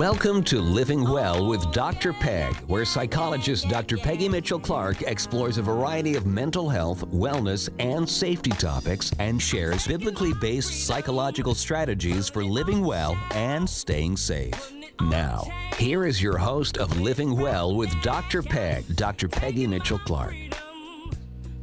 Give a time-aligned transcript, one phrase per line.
[0.00, 2.14] Welcome to Living Well with Dr.
[2.14, 3.98] Peg, where psychologist Dr.
[3.98, 9.86] Peggy Mitchell Clark explores a variety of mental health, wellness, and safety topics and shares
[9.86, 14.72] biblically based psychological strategies for living well and staying safe.
[15.02, 15.44] Now,
[15.76, 18.42] here is your host of Living Well with Dr.
[18.42, 19.28] Peg, Dr.
[19.28, 20.34] Peggy Mitchell Clark.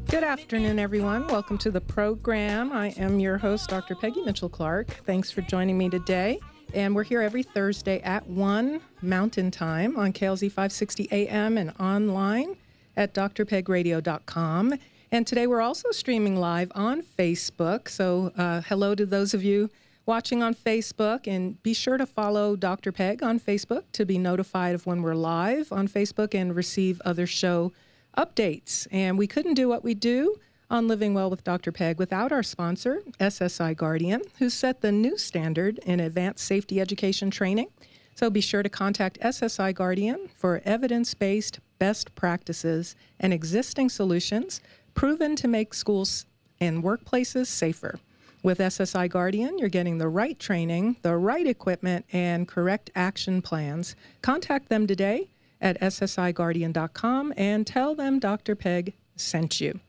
[0.10, 1.26] Good afternoon, everyone.
[1.26, 2.72] Welcome to the program.
[2.72, 3.96] I am your host, Dr.
[3.96, 4.90] Peggy Mitchell Clark.
[5.08, 6.40] Thanks for joining me today.
[6.78, 12.56] And we're here every Thursday at 1 Mountain Time on KLZ 560 AM and online
[12.96, 14.76] at drpegradio.com.
[15.12, 17.90] And today we're also streaming live on Facebook.
[17.90, 19.72] So, uh, hello to those of you
[20.06, 21.26] watching on Facebook.
[21.26, 22.92] And be sure to follow Dr.
[22.92, 27.26] Peg on Facebook to be notified of when we're live on Facebook and receive other
[27.26, 27.74] show
[28.16, 28.86] updates.
[28.92, 30.36] And we couldn't do what we do
[30.70, 31.72] on Living Well with Dr.
[31.72, 37.32] Peg without our sponsor, SSI Guardian, who set the new standard in advanced safety education
[37.32, 37.68] training.
[38.16, 44.60] So be sure to contact SSI Guardian for evidence based best practices and existing solutions
[44.94, 46.26] proven to make schools
[46.60, 48.00] and workplaces safer.
[48.44, 53.96] With SSI Guardian, you're getting the right training, the right equipment, and correct action plans.
[54.22, 55.30] Contact them today
[55.62, 58.56] at ssiguardian.com and tell them Dr.
[58.56, 59.80] Peg sent you.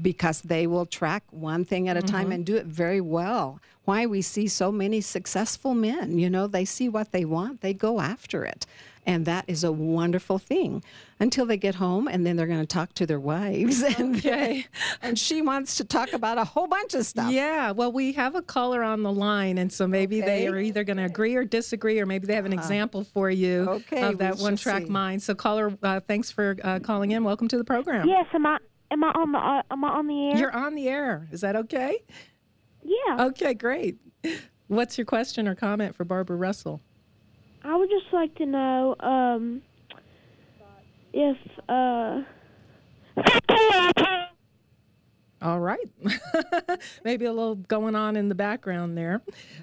[0.00, 2.32] because they will track one thing at a time mm-hmm.
[2.32, 3.60] and do it very well.
[3.84, 7.74] Why we see so many successful men, you know, they see what they want, they
[7.74, 8.64] go after it.
[9.04, 10.84] And that is a wonderful thing
[11.18, 13.82] until they get home and then they're going to talk to their wives.
[13.98, 14.64] And, Okay.
[15.02, 17.32] and she wants to talk about a whole bunch of stuff.
[17.32, 20.46] Yeah, well, we have a caller on the line, and so maybe they Okay.
[20.48, 20.56] Uh-huh.
[20.56, 23.66] are either going to agree or disagree, or maybe they have an example for you
[23.68, 24.88] Okay, of that one track see.
[24.88, 25.20] mind.
[25.22, 27.24] So, caller, uh, thanks for uh, calling in.
[27.24, 28.06] Welcome to the program.
[28.08, 28.58] Yes, am I
[28.92, 30.38] am I on the uh, am I on the air?
[30.38, 31.28] You're on the air.
[31.32, 32.02] Is that okay?
[32.84, 33.24] yeah.
[33.26, 33.96] Okay, great.
[34.68, 36.80] What's your question or comment for Barbra Russell?
[37.64, 39.62] I would just like to know um
[41.12, 41.36] if
[41.68, 42.22] uh
[45.42, 45.88] All right.
[47.04, 49.22] Maybe a little going on in the background there.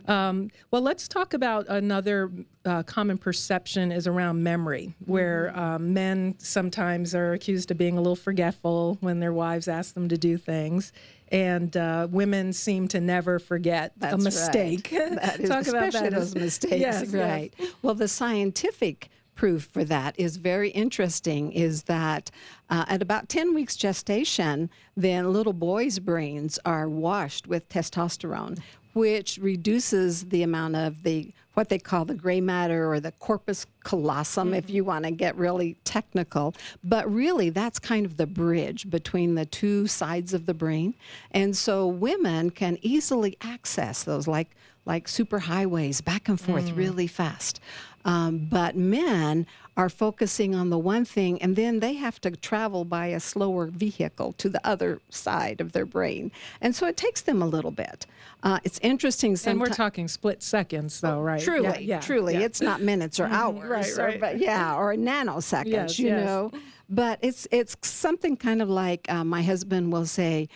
[0.09, 2.29] Um, well, let's talk about another
[2.65, 8.01] uh, common perception is around memory, where um, men sometimes are accused of being a
[8.01, 10.91] little forgetful when their wives ask them to do things.
[11.31, 14.23] And uh, women seem to never forget That's a right.
[14.23, 14.89] mistake.
[14.93, 15.09] Is,
[15.49, 16.11] Talk about especially that.
[16.11, 17.13] those mistakes, Yes, yes.
[17.13, 17.53] right?
[17.81, 21.51] Well, the scientific proof for that is very interesting.
[21.53, 22.29] Is that
[22.69, 28.59] uh, at about ten weeks gestation, then little boys' brains are washed with testosterone,
[28.93, 33.65] which reduces the amount of the what they call the gray matter or the corpus
[33.83, 36.55] callosum, if you want to get really technical.
[36.85, 40.95] But really, that's kind of the bridge between the two sides of the brain.
[41.31, 44.51] And so women can easily access those, like,
[44.85, 47.59] like superhighways, back and forth really fast.
[48.05, 49.45] Um, but men
[49.79, 53.67] are focusing on the one thing, and then they have to travel by a slower
[53.67, 56.29] vehicle to the other side of their brain.
[56.59, 58.05] And so it takes them a little bit.
[58.43, 61.41] Uh, it's interesting And we're talking split seconds, though, right?
[61.41, 62.41] Truly, Yeah, yeah, truly, yeah.
[62.41, 64.19] it's not minutes or hours, right, or- right.
[64.19, 66.25] but yeah, or nanoseconds, Yes, you yes.
[66.25, 66.51] know.
[66.89, 70.49] But it's it's something kind of like uh, my husband will say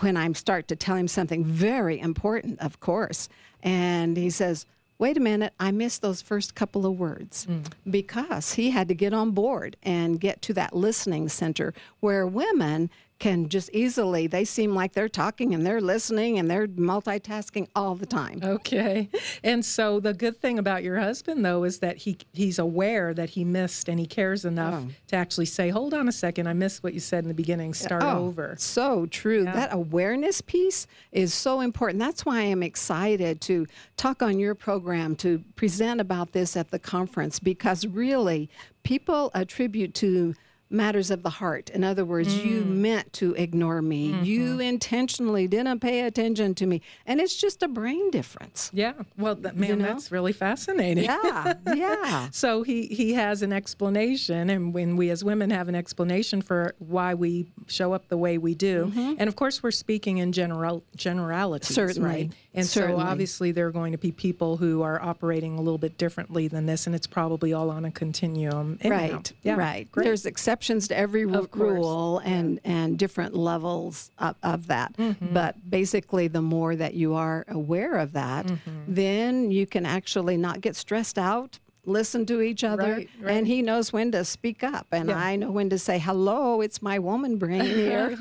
[0.00, 3.28] when I start to tell him something very important, of course,
[3.62, 4.64] and he says.
[5.02, 7.64] Wait a minute, I missed those first couple of words Mm.
[7.90, 12.88] because he had to get on board and get to that listening center where women
[13.22, 17.94] can just easily, they seem like they're talking and they're listening and they're multitasking all
[17.94, 18.40] the time.
[18.42, 19.08] Okay.
[19.44, 23.30] And so the good thing about your husband though is that he he's aware that
[23.30, 24.90] he missed and he cares enough oh.
[25.06, 27.74] to actually say, "Hold on a second, I missed what you said in the beginning.
[27.74, 29.44] Start Oh, over." So true.
[29.44, 32.00] That awareness piece is so important.
[32.00, 36.80] That's why I'm excited to talk on your program to present about this at the
[36.80, 38.50] conference because really
[38.82, 40.34] people attribute to
[40.72, 41.70] matters of the heart.
[41.70, 44.12] In other words, you meant to ignore me.
[44.22, 46.80] You intentionally didn't pay attention to me.
[47.06, 48.70] And it's just a brain difference.
[48.72, 48.94] Yeah.
[49.18, 49.84] Well, that, man, know?
[49.84, 51.04] that's really fascinating.
[51.04, 51.54] Yeah.
[51.74, 52.28] Yeah.
[52.32, 56.74] So he he has an explanation, and when we as women have an explanation for
[56.78, 60.82] why we show up the way we do, and of course we're speaking in general
[60.96, 61.74] generalities, Mm-hmm.
[61.74, 62.08] Certainly.
[62.08, 62.32] right?
[62.54, 63.02] And Certainly.
[63.02, 66.48] so obviously there are going to be people who are operating a little bit differently
[66.48, 68.78] than this, and it's probably all on a continuum.
[68.80, 69.14] anyhow.
[69.16, 69.54] Right, Yeah.
[69.56, 69.90] right.
[69.92, 70.04] Great.
[70.04, 74.96] There's exceptions to every course, rule and, and different levels of, of that.
[74.96, 75.34] Mm-hmm.
[75.34, 78.94] But basically, the more that you are aware of that, Mm-hmm.
[78.94, 81.58] then you can actually not get stressed out.
[81.84, 83.36] Listen to each other, Right, right.
[83.36, 85.18] and he knows when to speak up, and Yeah.
[85.18, 88.16] I know when to say, "Hello, it's my woman brain here."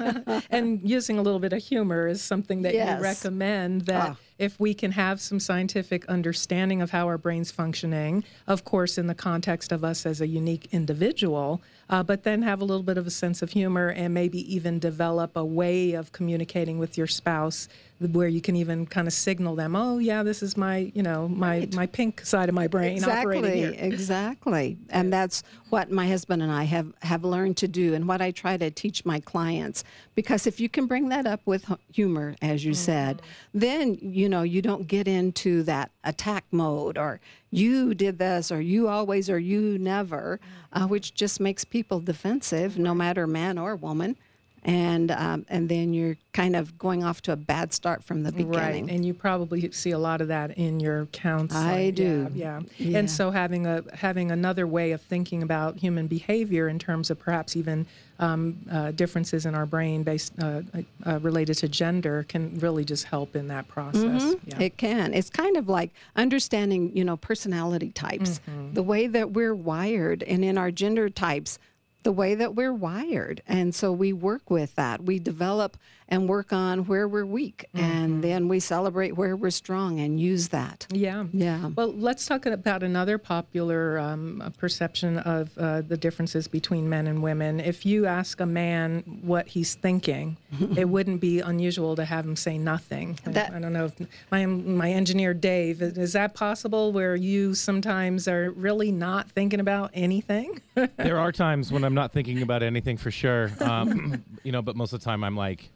[0.49, 2.97] and using a little bit of humor is something that Yes.
[2.97, 4.15] you recommend that Ah.
[4.39, 9.05] if we can have some scientific understanding of how our brain's functioning, of course, in
[9.05, 12.97] the context of us as a unique individual, uh, but then have a little bit
[12.97, 17.07] of a sense of humor and maybe even develop a way of communicating with your
[17.07, 17.67] spouse
[18.09, 21.27] where you can even kind of signal them, oh yeah, this is my, you know,
[21.27, 21.75] my right.
[21.75, 23.75] my pink side of my brain operating here.
[23.77, 28.21] Exactly, and that's what my husband and I have have learned to do, and what
[28.21, 29.83] I try to teach my clients.
[30.15, 32.85] Because if you can bring that up with humor, as you mm-hmm.
[32.85, 33.21] said,
[33.53, 37.19] then you know you don't get into that attack mode or
[37.51, 40.39] you did this or you always or you never,
[40.73, 44.17] uh, which just makes people defensive, no matter man or woman
[44.63, 48.31] and um, and then you're kind of going off to a bad start from the
[48.31, 48.85] beginning.
[48.85, 51.63] Right, and you probably see a lot of that in your counseling.
[51.63, 52.27] I do.
[52.33, 52.89] Yeah, yeah.
[52.89, 52.99] yeah.
[52.99, 57.19] And so having a having another way of thinking about human behavior in terms of
[57.19, 57.87] perhaps even
[58.19, 60.61] um, uh, differences in our brain based uh,
[61.07, 64.23] uh, related to gender can really just help in that process.
[64.23, 64.49] Mm-hmm.
[64.49, 64.59] Yeah.
[64.59, 65.13] It can.
[65.15, 68.73] It's kind of like understanding, you know, personality types, mm-hmm.
[68.73, 71.57] the way that we're wired, and in our gender types
[72.03, 73.41] the way that we're wired.
[73.47, 75.03] And so we work with that.
[75.03, 75.77] We develop
[76.11, 77.85] and work on where we're weak, mm-hmm.
[77.85, 80.85] and then we celebrate where we're strong and use that.
[80.91, 81.25] Yeah.
[81.31, 81.69] Yeah.
[81.73, 87.23] Well, let's talk about another popular um, perception of uh, the differences between men and
[87.23, 87.61] women.
[87.61, 90.35] If you ask a man what he's thinking,
[90.77, 93.17] it wouldn't be unusual to have him say nothing.
[93.23, 98.27] That, I don't know if my, my engineer Dave, is that possible where you sometimes
[98.27, 100.61] are really not thinking about anything?
[100.97, 103.49] there are times when I'm not thinking about anything for sure.
[103.61, 105.69] Um, you know, but most of the time I'm like,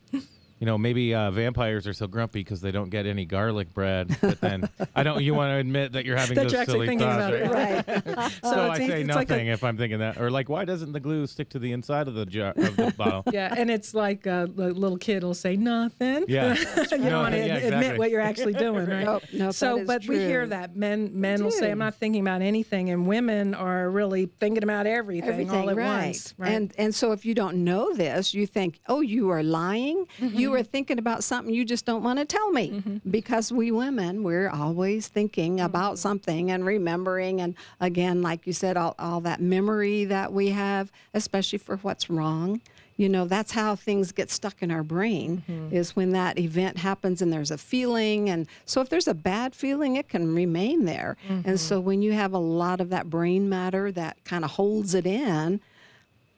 [0.66, 4.18] you know, maybe uh, vampires are so grumpy because they don't get any garlic bread.
[4.20, 5.24] But then I don't.
[5.24, 7.88] You want to admit that you're having that those you're silly thinking thoughts, about right?
[7.88, 8.32] It, right.
[8.44, 10.92] so, so I say nothing like a, if I'm thinking that, or like, why doesn't
[10.92, 13.24] the glue stick to the inside of the jar of the bottle?
[13.32, 16.26] Yeah, and it's like a, a little kid will say nothing.
[16.28, 18.00] Yeah, you no, don't want to yeah, admit exactly.
[18.00, 19.06] what you're actually doing, right?
[19.06, 20.18] Nope, nope, so, but true.
[20.18, 23.88] we hear that men men will say, "I'm not thinking about anything," and women are
[23.88, 26.06] really thinking about everything, everything all at right.
[26.06, 26.34] once.
[26.40, 26.54] Right.
[26.54, 30.08] And and so if you don't know this, you think, "Oh, you are lying.
[30.20, 30.40] Mm-hmm.
[30.40, 33.10] You are thinking about something you just don't want to tell me mm-hmm.
[33.10, 35.66] because we women we're always thinking mm-hmm.
[35.66, 40.50] about something and remembering and again like you said all, all that memory that we
[40.50, 42.62] have especially for what's wrong
[42.98, 45.76] you know that's how things get stuck in our brain mm-hmm.
[45.76, 49.54] is when that event happens and there's a feeling and so if there's a bad
[49.54, 51.56] feeling it can remain there and mm-hmm.
[51.56, 55.06] so when you have a lot of that brain matter that kind of holds it
[55.06, 55.60] in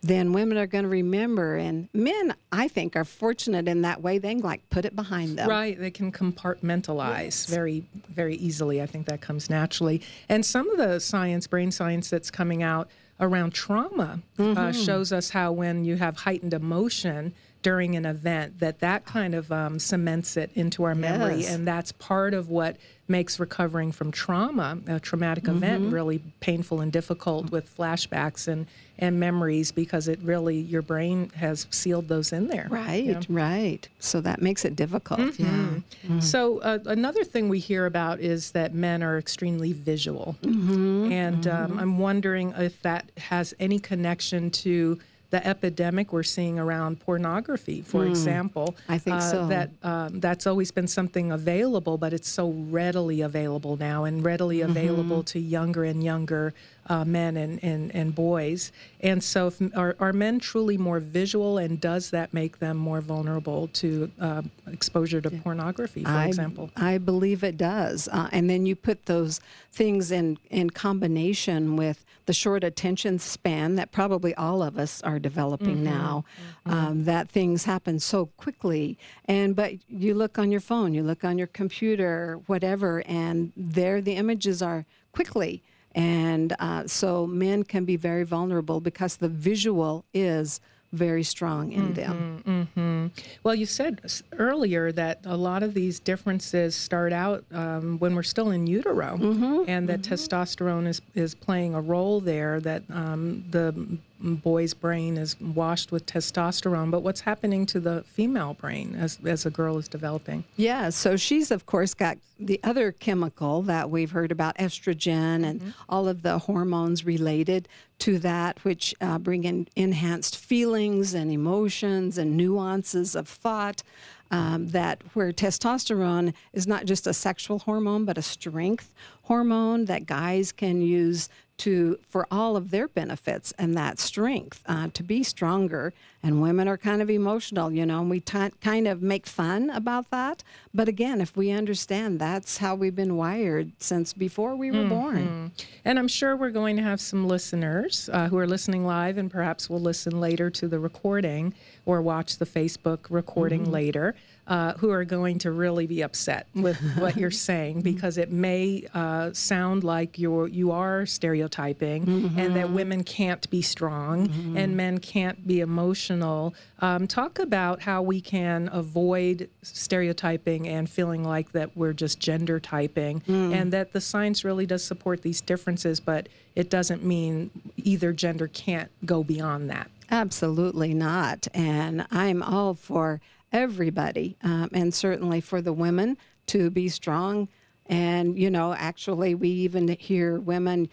[0.02, 1.56] then women are going to remember.
[1.56, 4.18] And men, I think, are fortunate in that way.
[4.18, 5.50] They can like put it behind them.
[5.50, 5.78] Right.
[5.80, 7.46] They can compartmentalize yes.
[7.48, 8.82] very, very easily.
[8.82, 10.02] I think that comes naturally.
[10.30, 12.90] And some of the science, brain science that's coming out
[13.20, 14.58] around trauma uh, mm-hmm.
[14.58, 19.34] uh, shows us how when you have heightened emotion, during an event that that kind
[19.34, 21.54] of um, cements it into our memory yes.
[21.54, 25.58] and that's part of what makes recovering from trauma a traumatic mm-hmm.
[25.58, 28.68] event really painful and difficult with flashbacks and
[29.00, 33.22] and memories because it really your brain has sealed those in there right yeah.
[33.30, 35.44] right so that makes it difficult mm-hmm.
[35.44, 36.20] yeah mm-hmm.
[36.20, 41.12] so uh, another thing we hear about is that men are extremely visual mm-hmm.
[41.12, 41.80] and um, mm-hmm.
[41.80, 45.00] i'm wondering if that has any connection to
[45.30, 48.76] the epidemic we're seeing around pornography, for mm, example.
[48.88, 49.48] I think uh, so.
[49.48, 54.60] That um, that's always been something available, but it's so readily available now, and readily
[54.60, 54.72] mm-hmm.
[54.72, 56.54] available to younger and younger
[56.88, 58.72] uh, men and, and, and boys.
[59.02, 63.02] And so, if, are, are men truly more visual, and does that make them more
[63.02, 64.42] vulnerable to uh,
[64.72, 66.72] exposure to pornography, for I, example?
[66.76, 68.08] I believe it does.
[68.12, 69.40] Uh, and then you put those
[69.72, 75.18] things in, in combination with the short attention span that probably all of us are
[75.18, 75.86] developing mm-hmm.
[75.86, 76.26] now.
[76.68, 76.78] Mm-hmm.
[76.78, 81.24] Um, that things happen so quickly, and but you look on your phone, you look
[81.24, 85.64] on your computer, whatever, and there the images are quickly.
[85.98, 90.62] And uh, so men can be very vulnerable because the visual is
[90.94, 92.44] very strong in mm-hmm, them.
[92.46, 93.08] Mm-hmm.
[93.44, 94.00] Well, you said
[94.38, 99.18] earlier that a lot of these differences start out um, when we're still in utero,
[99.18, 100.14] mm-hmm, and that mm-hmm.
[100.14, 103.74] testosterone is, is playing a role there, that um, the
[104.20, 109.46] boy's brain is washed with testosterone, but what's happening to the female brain as, as
[109.46, 110.44] a girl is developing?
[110.56, 115.62] Yeah, so she's, of course, got the other chemical that we've heard about, estrogen, and
[115.62, 115.70] mm-hmm.
[115.90, 117.68] all of the hormones related
[118.00, 123.84] to that, which uh, bring in enhanced feelings and emotions and nuances of thought.
[124.30, 130.06] Um, that where testosterone is not just a sexual hormone, but a strength hormone that
[130.06, 135.24] guys can use to for all of their benefits and that strength uh, to be
[135.24, 135.94] stronger.
[136.24, 139.70] And women are kind of emotional, you know, and we t- kind of make fun
[139.70, 140.44] about that.
[140.74, 145.52] But again, if we understand that's how we've been wired since before we were born.
[145.86, 149.32] And I'm sure we're going to have some listeners uh, who are listening live and
[149.32, 151.54] perhaps will listen later to the recording
[151.86, 154.16] or watch the Facebook recording later.
[154.48, 158.88] Uh, who are going to really be upset with what you're saying because it may
[158.94, 165.00] uh, sound like you're you are stereotyping and that women can't be strong and men
[165.00, 166.56] can't be emotional.
[166.80, 172.60] Um, talk about how we can avoid stereotyping and feeling like that we're just gender
[172.60, 178.14] typing and that the science really does support these differences, but it doesn't mean either
[178.14, 179.92] gender can't go beyond that.
[180.10, 181.48] Absolutely not.
[181.54, 183.20] And I'm all for
[183.58, 187.50] everybody, um, and certainly for the women to be strong.
[187.88, 190.90] And, you know, actually, we even hear women,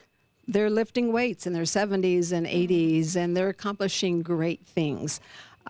[0.48, 5.20] they're lifting weights in their 70s and 80s, and they're accomplishing great things.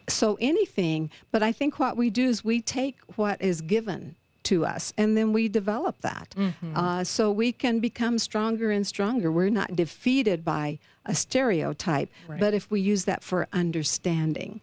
[0.08, 4.66] So, anything, but I think what we do is we take what is given to
[4.66, 6.34] us and then we develop that.
[6.74, 9.32] Uh, so we can become stronger and stronger.
[9.32, 12.08] We're not defeated by a stereotype,
[12.40, 14.61] but if we use that for understanding,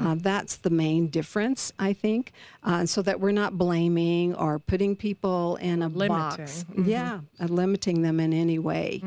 [0.00, 4.96] uh, that's the main difference, I think, uh, so that we're not blaming or putting
[4.96, 6.64] people in a box.
[6.76, 9.02] Yeah, and limiting them in any way,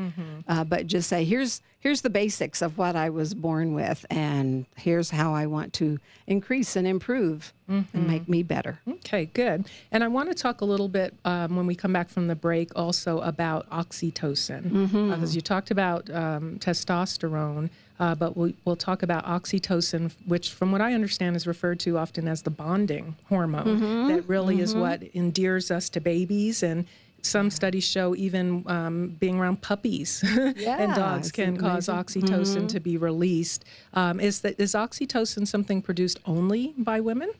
[0.48, 4.66] uh, but just say, here's here's the basics of what I was born with, and
[4.76, 5.98] here's how I want to
[6.28, 8.78] increase and improve and make me better.
[8.86, 9.64] Okay, good.
[9.90, 12.36] And I want to talk a little bit um, when we come back from the
[12.36, 17.70] break also about oxytocin, because you talked about um, testosterone.
[18.00, 21.98] Uh, but we'll, we'll talk about oxytocin, which, from what I understand, is referred to
[21.98, 24.08] often as the bonding hormone.
[24.08, 26.64] That really is what endears us to babies.
[26.64, 26.86] And
[27.22, 32.22] some studies show even um, being around puppies and dogs can cause amazing.
[32.24, 33.64] oxytocin to be released.
[33.94, 37.30] Um, is that is oxytocin something produced only by women?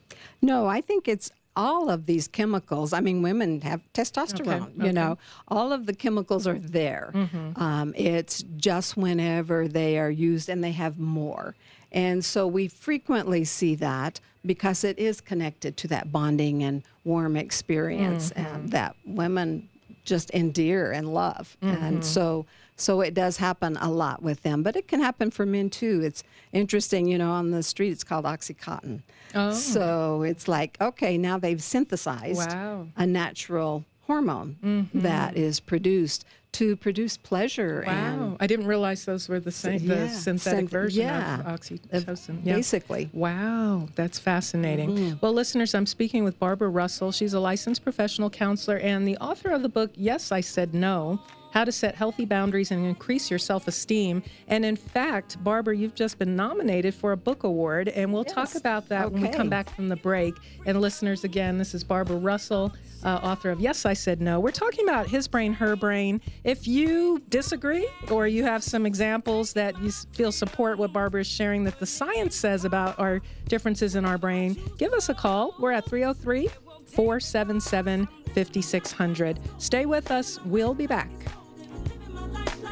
[0.41, 2.93] No, I think it's all of these chemicals.
[2.93, 5.17] I mean, women have testosterone, Okay, you know,
[5.47, 7.11] all of the chemicals are there.
[7.13, 7.61] Mm-hmm.
[7.61, 11.55] Um, it's just whenever they are used and they have more.
[11.91, 17.35] And so we frequently see that because it is connected to that bonding and warm
[17.37, 19.69] experience and that women
[20.03, 21.55] just endear and love.
[21.61, 22.01] And mm-hmm.
[22.01, 22.45] so
[22.83, 26.01] so it does happen a lot with them, but it can happen for men too.
[26.03, 29.01] It's interesting, you know, on the street it's called oxycontin.
[29.33, 29.51] Oh.
[29.53, 32.87] So it's like, okay, now they've synthesized Wow.
[32.97, 39.27] a natural hormone that is produced to produce pleasure and Wow, I didn't realize those
[39.27, 42.41] were the same, the yeah, synthetic synth- version yeah, of of- oxytocin.
[42.43, 42.55] Yeah.
[42.57, 43.09] basically.
[43.11, 44.89] Wow, that's fascinating.
[44.91, 45.17] Mm-hmm.
[45.21, 47.11] Well, listeners, I'm speaking with Barbra Russell.
[47.11, 51.19] She's a licensed professional counselor and the author of the book, Yes, I Said No
[51.53, 54.23] How to Set Healthy Boundaries and Increase Your Self Esteem.
[54.47, 58.55] And in fact, Barbra, you've just been nominated for a book award, and we'll talk
[58.55, 60.33] about that when we come back from the break.
[60.65, 62.73] And listeners, again, this is Barbra Russell.
[63.03, 64.39] Uh, author of Yes, I Said No.
[64.39, 66.21] We're talking about his brain, her brain.
[66.43, 71.27] If you disagree or you have some examples that you feel support what Barbra is
[71.27, 75.53] sharing that the science says about our differences in our brain, give us a call.
[75.59, 76.47] We're at 303
[76.85, 79.39] 477 5600.
[79.59, 80.39] Stay with us.
[80.45, 81.11] We'll be back.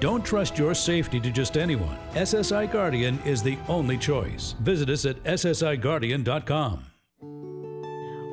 [0.00, 1.96] Don't trust your safety to just anyone.
[2.12, 4.54] SSI Guardian is the only choice.
[4.60, 6.86] Visit us at ssiguardian.com.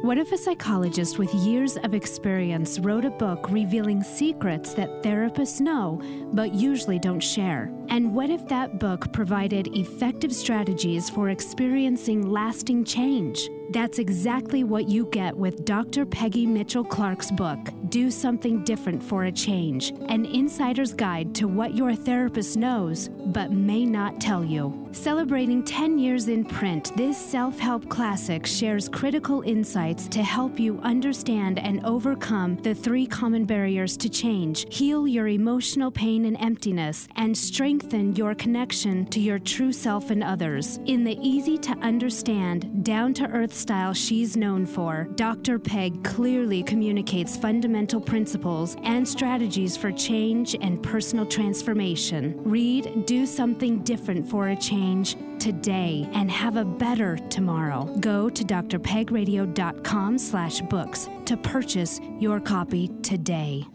[0.03, 5.61] What if a psychologist with years of experience wrote a book revealing secrets that therapists
[5.61, 6.01] know
[6.33, 7.73] but usually don't share?
[7.87, 13.49] And what if that book provided effective strategies for experiencing lasting change?
[13.69, 16.05] That's exactly what you get with Dr.
[16.05, 21.75] Peggy Mitchell Clark's book, Do Something Different for a Change An Insider's Guide to What
[21.75, 24.89] Your Therapist Knows but May Not Tell You.
[24.93, 30.79] Celebrating 10 years in print, this self help classic shares critical insights to help you
[30.81, 37.07] understand and overcome the three common barriers to change, heal your emotional pain and emptiness,
[37.15, 40.79] and strengthen your connection to your true self and others.
[40.85, 45.59] In the easy to understand, down to earth style she's known for, Dr.
[45.59, 52.33] Peg clearly communicates fundamental fundamental principles and strategies for change and personal transformation.
[52.45, 57.83] Read Do Something Different for a Change today and have a better tomorrow.
[57.99, 63.65] Go to drpegradio.com slash books to purchase your copy today.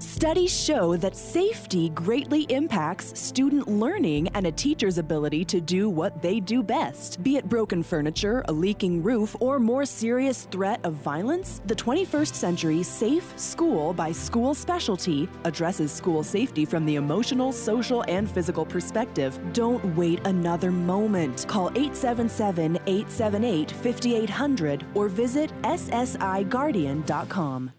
[0.00, 6.22] Studies show that safety greatly impacts student learning and a teacher's ability to do what
[6.22, 7.20] they do best.
[7.24, 12.32] Be it broken furniture, a leaking roof, or more serious threat of violence, the 21st
[12.32, 18.64] Century Safe School by School Specialty addresses school safety from the emotional, social, and physical
[18.64, 19.36] perspective.
[19.52, 21.44] Don't wait another moment.
[21.48, 27.72] Call 877 878 5800 or visit ssiguardian.com.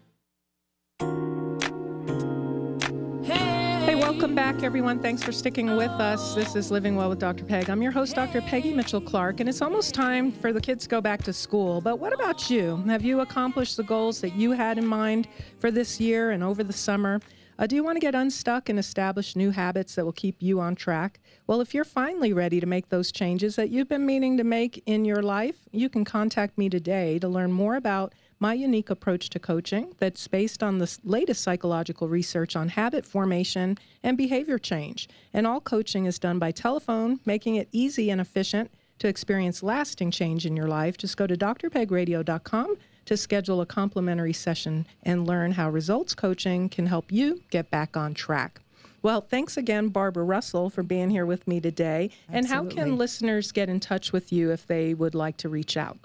[4.30, 5.00] Welcome back, everyone.
[5.00, 6.36] Thanks for sticking with us.
[6.36, 7.42] This is Living Well with Dr.
[7.42, 7.68] Peg.
[7.68, 8.40] I'm your host, Dr.
[8.42, 11.80] Peggy Mitchell Clark, and it's almost time for the kids to go back to school.
[11.80, 12.76] But what about you?
[12.86, 15.26] Have you accomplished the goals that you had in mind
[15.58, 17.20] for this year and over the summer?
[17.58, 20.60] Uh, do you want to get unstuck and establish new habits that will keep you
[20.60, 21.18] on track?
[21.48, 24.80] Well, if you're finally ready to make those changes that you've been meaning to make
[24.86, 29.28] in your life, you can contact me today to learn more about my unique approach
[29.30, 35.08] to coaching that's based on the latest psychological research on habit formation and behavior change.
[35.34, 40.10] And all coaching is done by telephone, making it easy and efficient to experience lasting
[40.10, 40.96] change in your life.
[40.96, 42.76] Just go to drpegradio.com
[43.06, 47.96] to schedule a complimentary session and learn how results coaching can help you get back
[47.96, 48.60] on track.
[49.02, 52.10] Well, thanks again, Barbra Russell, for being here with me today.
[52.28, 52.38] Absolutely.
[52.38, 55.76] And how can listeners get in touch with you if they would like to reach
[55.76, 55.98] out?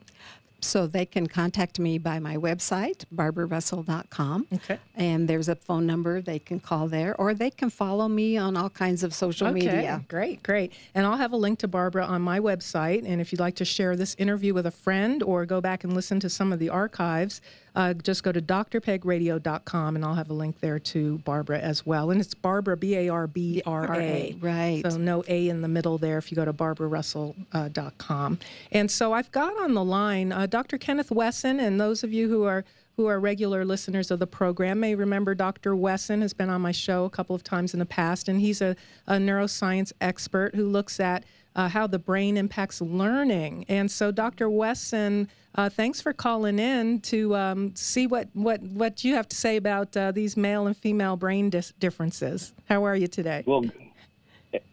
[0.61, 4.47] So they can contact me by my website, barbrarussell.com.
[4.53, 4.79] Okay.
[4.95, 8.57] And there's a phone number they can call there, or they can follow me on
[8.57, 10.03] all kinds of social media.
[10.07, 10.73] Great, great.
[10.95, 13.03] And I'll have a link to Barbra on my website.
[13.05, 15.93] And if you'd like to share this interview with a friend or go back and
[15.93, 17.41] listen to some of the archives,
[17.75, 22.11] uh, just go to drpegradio.com and I'll have a link there to Barbra as well.
[22.11, 24.35] And it's Barbra, B A R B R A.
[24.39, 24.81] Right.
[24.89, 28.39] So no A in the middle there if you go to barbrarussell.com.
[28.71, 30.77] and so I've got on the line uh, Dr.
[30.77, 32.63] Kenneth Wesson, and those of you who are
[32.95, 35.75] who are regular listeners of the program may remember Dr.
[35.75, 38.61] Wesson has been on my show a couple of times in the past, and he's
[38.61, 38.75] a,
[39.07, 43.65] a neuroscience expert who looks at uh, how the brain impacts learning.
[43.69, 44.49] And so, Dr.
[44.49, 49.35] Wesson, uh, thanks for calling in to um, see what, what, what you have to
[49.35, 52.53] say about uh, these male and female brain dis- differences.
[52.67, 53.43] How are you today?
[53.45, 53.63] Well,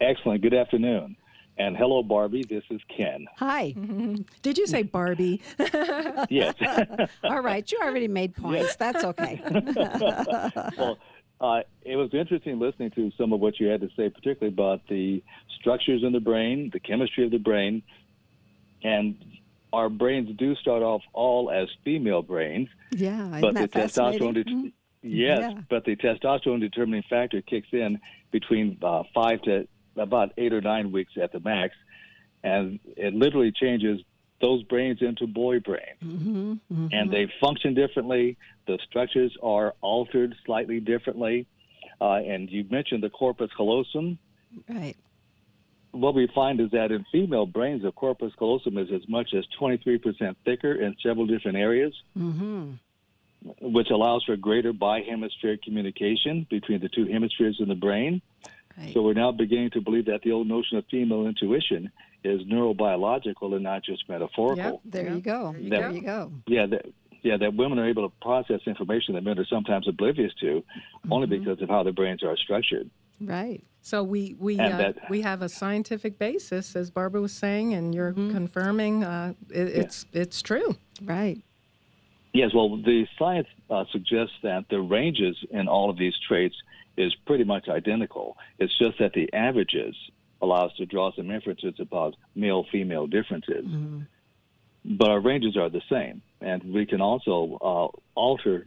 [0.01, 0.43] excellent.
[0.43, 1.17] Good afternoon.
[1.59, 2.45] And hello, Barbie.
[2.49, 3.27] This is Ken.
[3.37, 3.71] Hi.
[4.43, 5.41] Did you say Barbie?
[6.31, 6.55] Yes.
[7.25, 7.71] all right.
[7.71, 8.75] You already made points.
[8.83, 9.41] That's okay.
[10.79, 10.99] well,
[11.43, 14.81] uh, it was interesting listening to some of what you had to say, particularly about
[14.89, 15.23] the
[15.61, 17.83] structures in the brain, the chemistry of the brain.
[18.85, 19.17] And
[19.73, 23.39] our brains do start off all as female brains, Yeah.
[23.41, 24.45] but the testosterone.
[24.45, 24.73] Mhm.
[25.03, 25.61] Yes, Yeah.
[25.69, 27.99] but the testosterone determining factor kicks in
[28.31, 31.75] between uh, five to about eight or nine weeks at the max,
[32.45, 34.01] and it literally changes
[34.43, 36.89] those brains into boy brains, Mhm, mhm.
[36.93, 38.37] and they function differently.
[38.67, 41.47] The structures are altered slightly differently,
[42.01, 44.19] uh, and you mentioned the corpus callosum.
[44.69, 44.97] Right.
[45.93, 49.45] What we find is that in female brains, the corpus callosum is as much as
[49.59, 51.95] 23% thicker in several different areas.
[52.19, 52.73] Mm-hmm.
[53.61, 58.23] which allows for greater bihemispheric communication between the two hemispheres in the brain.
[58.79, 58.95] Right.
[58.95, 61.91] So we're now beginning to believe that the old notion of female intuition
[62.25, 64.81] is neurobiological and not just metaphorical.
[64.85, 65.55] There you go.
[65.59, 66.33] you There you go.
[66.47, 66.87] Yeah, that,
[67.23, 70.63] yeah, that women are able to process information that men are sometimes oblivious to,
[71.11, 71.45] only Mm-hmm.
[71.45, 72.91] because of how their brains are structured.
[73.21, 73.63] Right.
[73.83, 77.95] So we we uh, that- we have a scientific basis, as Barbra was saying, and
[77.95, 80.77] you're confirming uh, it, it's it's true.
[81.03, 81.41] Right.
[82.33, 86.55] Yes, well, the science uh, suggests that the ranges in all of these traits
[86.97, 88.37] is pretty much identical.
[88.59, 89.95] It's just that the averages
[90.43, 93.65] allow us to draw some inferences about male female differences.
[94.85, 98.67] But our ranges are the same, and we can also uh, alter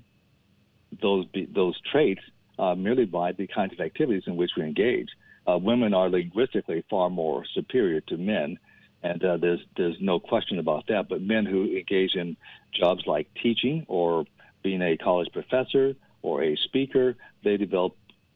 [1.01, 2.21] those those traits
[2.57, 5.09] uh, merely by the kinds of activities in which we engage.
[5.45, 8.57] Uh, women are linguistically far more superior to men,
[9.03, 11.09] and uh, there's there's no question about that.
[11.09, 12.37] But men who engage in
[12.73, 14.25] jobs like teaching or
[14.63, 17.95] being a college professor or a speaker, they develop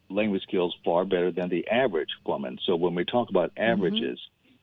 [0.09, 2.57] language skills far better than the average woman.
[2.65, 4.19] So when we talk about averages,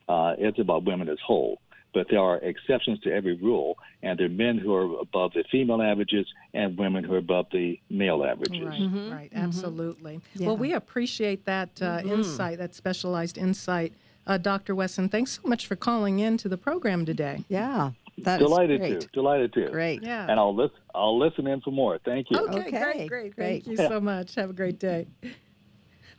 [0.07, 1.59] uh, it's about women as whole.
[1.93, 5.43] But there are exceptions to every rule, and there are men who are above the
[5.51, 8.61] female averages and women who are above the male averages.
[8.63, 10.21] Right, right, absolutely.
[10.35, 10.47] Yeah.
[10.47, 13.93] Well, we appreciate that uh, insight, that specialized insight,
[14.27, 14.75] uh, Dr.
[14.75, 15.09] Wesson.
[15.09, 17.45] Thanks so much for calling in to the program today.
[17.47, 17.91] Yeah.
[18.19, 19.01] That is Delighted great.
[19.01, 19.07] to.
[19.13, 19.69] Delighted to.
[19.69, 20.01] Great.
[20.01, 20.25] Yeah.
[20.29, 20.77] And I'll listen.
[20.95, 21.99] I'll listen in for more.
[22.03, 22.37] Thank you.
[22.37, 23.35] Okay, Okay, great, great.
[23.35, 23.63] great.
[23.65, 24.33] Thank you so much.
[24.35, 25.05] Have a great day.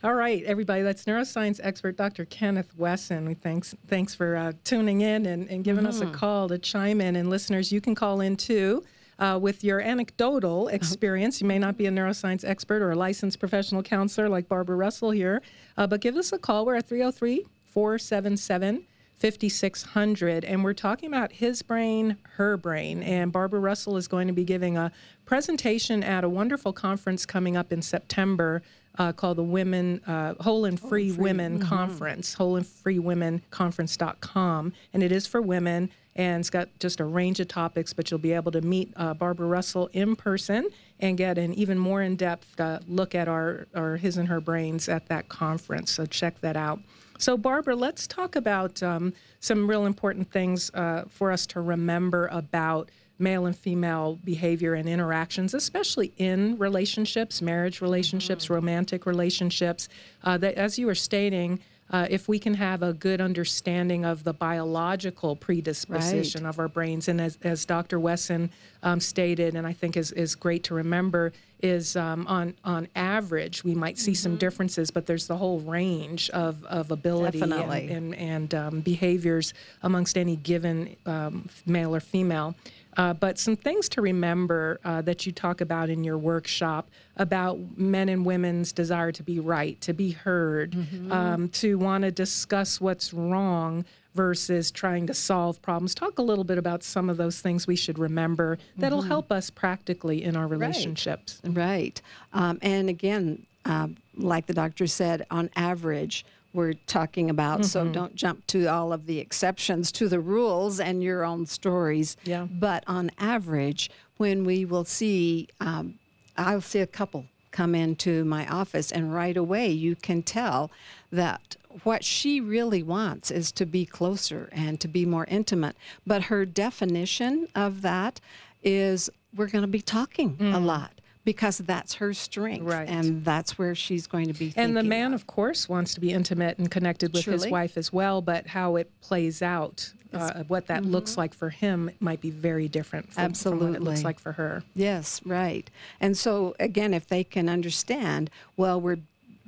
[0.01, 0.81] All right, everybody.
[0.81, 2.23] That's neuroscience expert Dr.
[2.25, 3.27] Kenneth Wesson.
[3.27, 7.01] We thanks thanks for uh, tuning in and, and giving us a call to chime
[7.01, 7.17] in.
[7.17, 8.83] And listeners, you can call in too.
[9.17, 13.37] Uh, with your anecdotal experience, you may not be a neuroscience expert or a licensed
[13.37, 15.41] professional counselor like Barbra Russell here,
[15.75, 16.65] uh, but give us a call.
[16.65, 18.85] We're at 303 477
[19.19, 24.33] 5600 and we're talking about his brain her brain and barbra russell is going to
[24.33, 24.91] be giving a
[25.25, 28.61] presentation at a wonderful conference coming up in september
[28.97, 34.73] uh, called the women uh, whole and free, women conference whole and free women conference.com
[34.93, 38.19] and it is for women and it's got just a range of topics but you'll
[38.19, 40.67] be able to meet uh, barbra russell in person
[40.99, 44.89] and get an even more in-depth uh, look at our, our his and her brains
[44.89, 45.91] at that conference.
[45.91, 46.79] So check that out.
[47.17, 52.27] So, Barbra, let's talk about um, some real important things uh, for us to remember
[52.27, 59.89] about male and female behavior and interactions, especially in relationships, marriage relationships, romantic relationships.
[60.23, 61.59] Uh, that, as you were stating,
[61.91, 67.07] uh, if we can have a good understanding of the biological predisposition of our brains,
[67.07, 67.99] and as, as Dr.
[67.99, 68.51] Wesson
[68.83, 73.63] um, stated, and I think is, is great to remember, is um, on on average
[73.63, 78.15] we might see some differences, but there's the whole range of, of ability and, and,
[78.15, 82.55] and um, behaviors amongst any given um, male or female.
[82.97, 87.59] Uh, but some things to remember uh, that you talk about in your workshop about
[87.77, 90.75] men and women's desire to be right, to be heard,
[91.11, 95.93] um, to want to discuss what's wrong versus trying to solve problems.
[95.93, 99.49] Talk a little bit about some of those things we should remember that'll help us
[99.49, 101.39] practically in our relationships.
[101.45, 102.01] Right.
[102.33, 107.91] Um, and again, um, like the doctor said, on average, we're talking about, so Mm-hmm.
[107.93, 112.17] don't jump to all of the exceptions to the rules and your own stories.
[112.23, 112.45] Yeah.
[112.49, 115.99] But on average, when we will see, um,
[116.37, 120.69] I'll see a couple come into my office, and right away you can tell
[121.11, 125.75] that what she really wants is to be closer and to be more intimate.
[126.05, 128.19] But her definition of that
[128.63, 130.91] is we're going to be talking a lot
[131.29, 132.65] because that's her strength.
[132.65, 132.89] Right.
[132.89, 134.51] And that's where she's going to be.
[134.55, 135.21] And the man, of.
[135.21, 138.77] of course, wants to be intimate and connected with his wife as well, but how
[138.77, 143.33] it plays out, uh, what that looks like for him, might be very different from,
[143.35, 144.03] from what it looks Absolutely.
[144.03, 144.63] like for her.
[144.73, 145.69] Yes, right.
[145.99, 148.97] And so, again, if they can understand, well, we're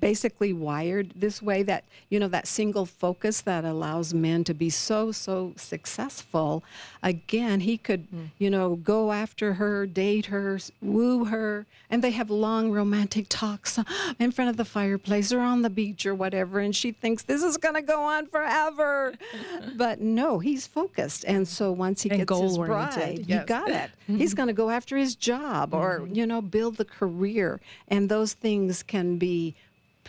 [0.01, 4.69] basically wired this way that, you know, that single focus that allows men to be
[4.69, 6.63] so, so successful.
[7.03, 8.25] Again, he could, hmm.
[8.39, 13.79] you know, go after her, date her, woo her, and they have long romantic talks
[14.19, 16.59] in front of the fireplace or on the beach or whatever.
[16.59, 19.13] And she thinks this is going to go on forever.
[19.75, 21.23] but no, he's focused.
[21.27, 23.45] And so once he And gets his bride, you yes.
[23.45, 23.91] got it.
[24.07, 26.15] He's going to go after his job or, mm-hmm.
[26.15, 27.61] you know, build the career.
[27.87, 29.55] And those things can be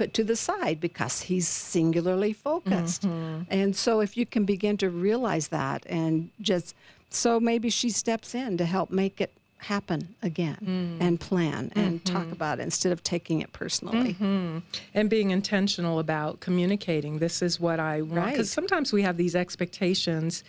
[0.03, 3.03] put to the side because he's singularly focused.
[3.03, 3.43] Mm-hmm.
[3.51, 6.75] And so if you can begin to realize that and just,
[7.11, 11.01] so maybe she steps in to help make it happen again mm.
[11.01, 12.33] and plan and talk mm-hmm.
[12.33, 14.15] about it instead of taking it personally.
[14.15, 14.59] Mm-hmm.
[14.93, 18.17] and being intentional about communicating this is what I want.
[18.17, 18.31] Right.
[18.33, 20.43] Because sometimes we have these expectations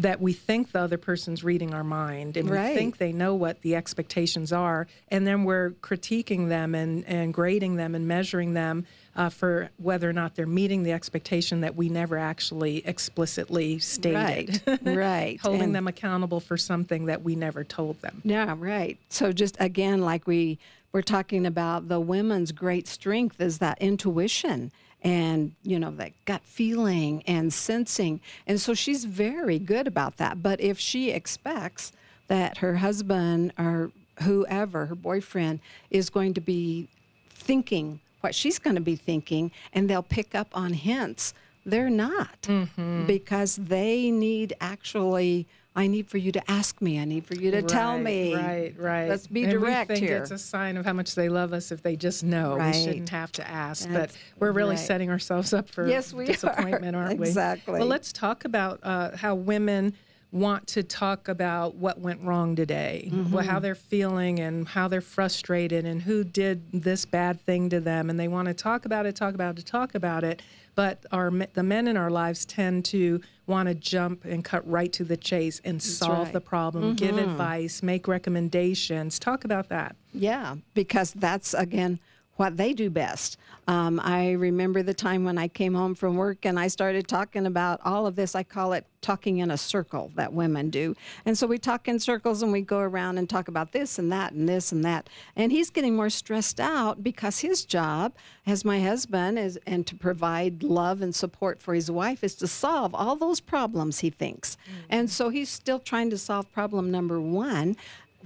[0.00, 2.70] that we think the other person's reading our mind and Right.
[2.70, 7.32] we think they know what the expectations are, and then we're critiquing them and, and
[7.32, 11.74] grading them and measuring them uh, for whether or not they're meeting the expectation that
[11.74, 14.60] we never actually explicitly stated.
[14.66, 15.40] Right, right.
[15.40, 18.20] Holding And- them accountable for something that we never told them.
[18.24, 18.98] Yeah, right.
[19.08, 20.58] So just again, like we
[20.92, 26.42] we're talking about, the women's great strength is that intuition and you know that gut
[26.44, 30.42] feeling and sensing, and so she's very good about that.
[30.42, 31.92] But if she expects
[32.28, 33.90] that her husband or
[34.22, 36.88] whoever, her boyfriend, is going to be
[37.30, 41.34] thinking what she's going to be thinking, and they'll pick up on hints.
[41.64, 43.06] They're not Mm-hmm.
[43.06, 45.46] because they need actually.
[45.76, 46.98] I need for you to ask me.
[46.98, 48.34] I need for you to tell me.
[48.34, 49.08] Right, right.
[49.10, 50.16] Let's be and direct we think here.
[50.16, 52.56] It's a sign of how much they love us if they just know.
[52.56, 52.74] Right.
[52.74, 53.86] We shouldn't have to ask.
[53.86, 54.78] That's but we're really right.
[54.78, 57.26] setting ourselves up for Yes, we disappointment, aren't we?
[57.36, 57.78] Exactly.
[57.78, 59.94] Well, let's talk about uh, how women
[60.32, 63.36] want to talk about what went wrong today, Mm-hmm.
[63.36, 67.80] wh- how they're feeling and how they're frustrated and who did this bad thing to
[67.80, 68.10] them.
[68.10, 70.42] And they want to talk about it, talk about it, talk about it.
[70.74, 74.92] But our the men in our lives tend to want to jump and cut right
[74.92, 76.24] to the chase and solve right.
[76.24, 76.32] Mm-hmm.
[76.34, 79.18] the problem, give advice, make recommendations.
[79.18, 79.96] Talk about that.
[80.12, 81.98] Yeah, because that's again
[82.36, 83.38] what they do best.
[83.68, 87.46] Um, I remember the time when I came home from work and I started talking
[87.46, 88.34] about all of this.
[88.34, 90.94] I call it talking in a circle that women do.
[91.24, 94.10] And so we talk in circles and we go around and talk about this and
[94.12, 95.08] that and this and that.
[95.34, 98.14] And he's getting more stressed out because his job
[98.46, 102.46] as my husband is and to provide love and support for his wife is to
[102.46, 104.56] solve all those problems he thinks.
[104.88, 107.76] And so he's still trying to solve problem number 1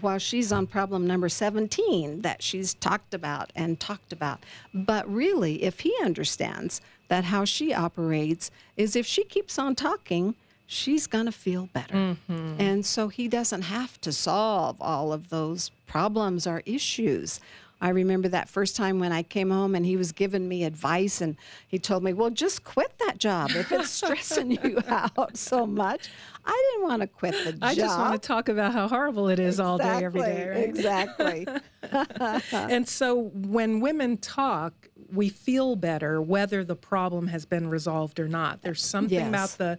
[0.02, 4.44] while she's on problem number 17 that she's talked about and talked about.
[4.72, 10.34] But really, if he understands that how she operates is if she keeps on talking,
[10.66, 11.94] she's going to feel better.
[11.94, 12.54] Mm-hmm.
[12.60, 17.40] And so he doesn't have to solve all of those problems or issues.
[17.80, 21.20] I remember that first time when I came home and he was giving me advice
[21.20, 25.66] and he told me, Well, just quit that job if it's stressing you out so
[25.66, 26.08] much.
[26.44, 27.62] I didn't want to quit the job.
[27.62, 30.68] I just want to talk about how horrible it is all day, every day, right?
[30.68, 31.48] Exactly.
[32.52, 38.28] and so when women talk, we feel better whether the problem has been resolved or
[38.28, 38.62] not.
[38.62, 39.28] There's something Yes.
[39.28, 39.78] about the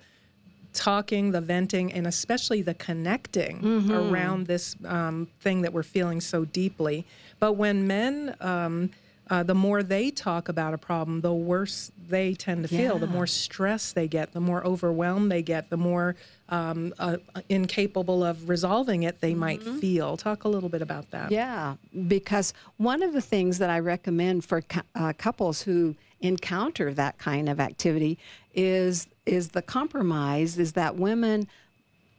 [0.73, 3.93] talking, the venting, and especially the connecting Mm-hmm.
[3.93, 7.05] around this um, thing that we're feeling so deeply.
[7.41, 8.91] But when men, um,
[9.31, 12.99] uh, the more they talk about a problem, the worse they tend to feel.
[12.99, 16.15] The more stress they get, the more overwhelmed they get, the more
[16.49, 17.17] um, uh,
[17.49, 20.17] incapable of resolving it they might feel.
[20.17, 21.25] Talk a little bit about that.
[21.25, 21.33] Mm-hmm.
[21.33, 21.75] Yeah,
[22.07, 24.61] because one of the things that I recommend for
[24.95, 28.19] uh, couples who encounter that kind of activity
[28.53, 31.47] is is the compromise is that women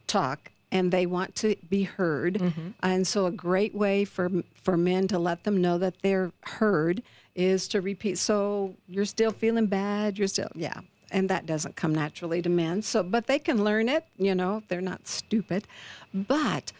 [0.06, 2.34] talk and they want to be heard.
[2.34, 2.68] Mm-hmm.
[2.82, 7.02] And so a great way for for men to let them know that they're heard
[7.34, 10.80] is to repeat so you're still feeling bad you're still yeah.
[11.10, 12.82] And that doesn't come naturally to men.
[12.82, 15.68] So but they can learn it you know they're not stupid.
[16.12, 16.72] But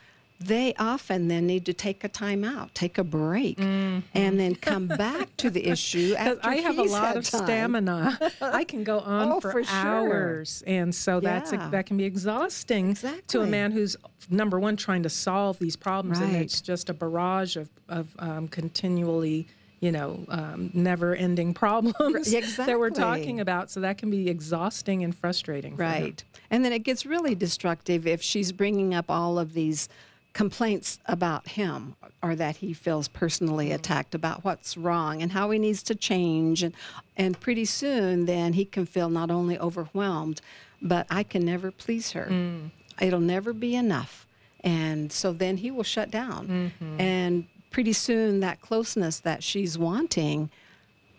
[0.44, 4.02] they often then need to take a time out, take a break, and
[4.40, 7.44] then come back to the issue after I have a lot of time.
[7.44, 8.18] stamina.
[8.40, 9.74] I can go on Oh, for, for sure.
[9.76, 11.68] hours, and so that's Yeah.
[11.70, 12.96] that can be exhausting
[13.28, 13.96] to a man who's
[14.30, 18.48] number one trying to solve these problems, and it's just a barrage of of um,
[18.48, 19.46] continually.
[19.80, 23.68] You know, um, never-ending problems that we're talking about.
[23.68, 25.74] So that can be exhausting and frustrating.
[25.74, 26.22] Right.
[26.52, 29.88] And then it gets really destructive if she's bringing up all of these
[30.32, 33.74] complaints about him or that he feels personally Mm.
[33.74, 36.74] attacked about what's wrong and how he needs to change and
[37.16, 40.40] and pretty soon then he can feel not only overwhelmed
[40.80, 42.26] but I can never please her.
[42.30, 42.70] Mm.
[43.00, 44.26] It'll never be enough.
[44.64, 46.72] And so then he will shut down.
[46.80, 47.00] Mm-hmm.
[47.00, 50.50] And pretty soon that closeness that she's wanting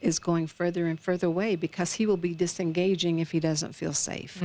[0.01, 3.93] is going further and further away because he will be disengaging if he doesn't feel
[3.93, 4.41] safe.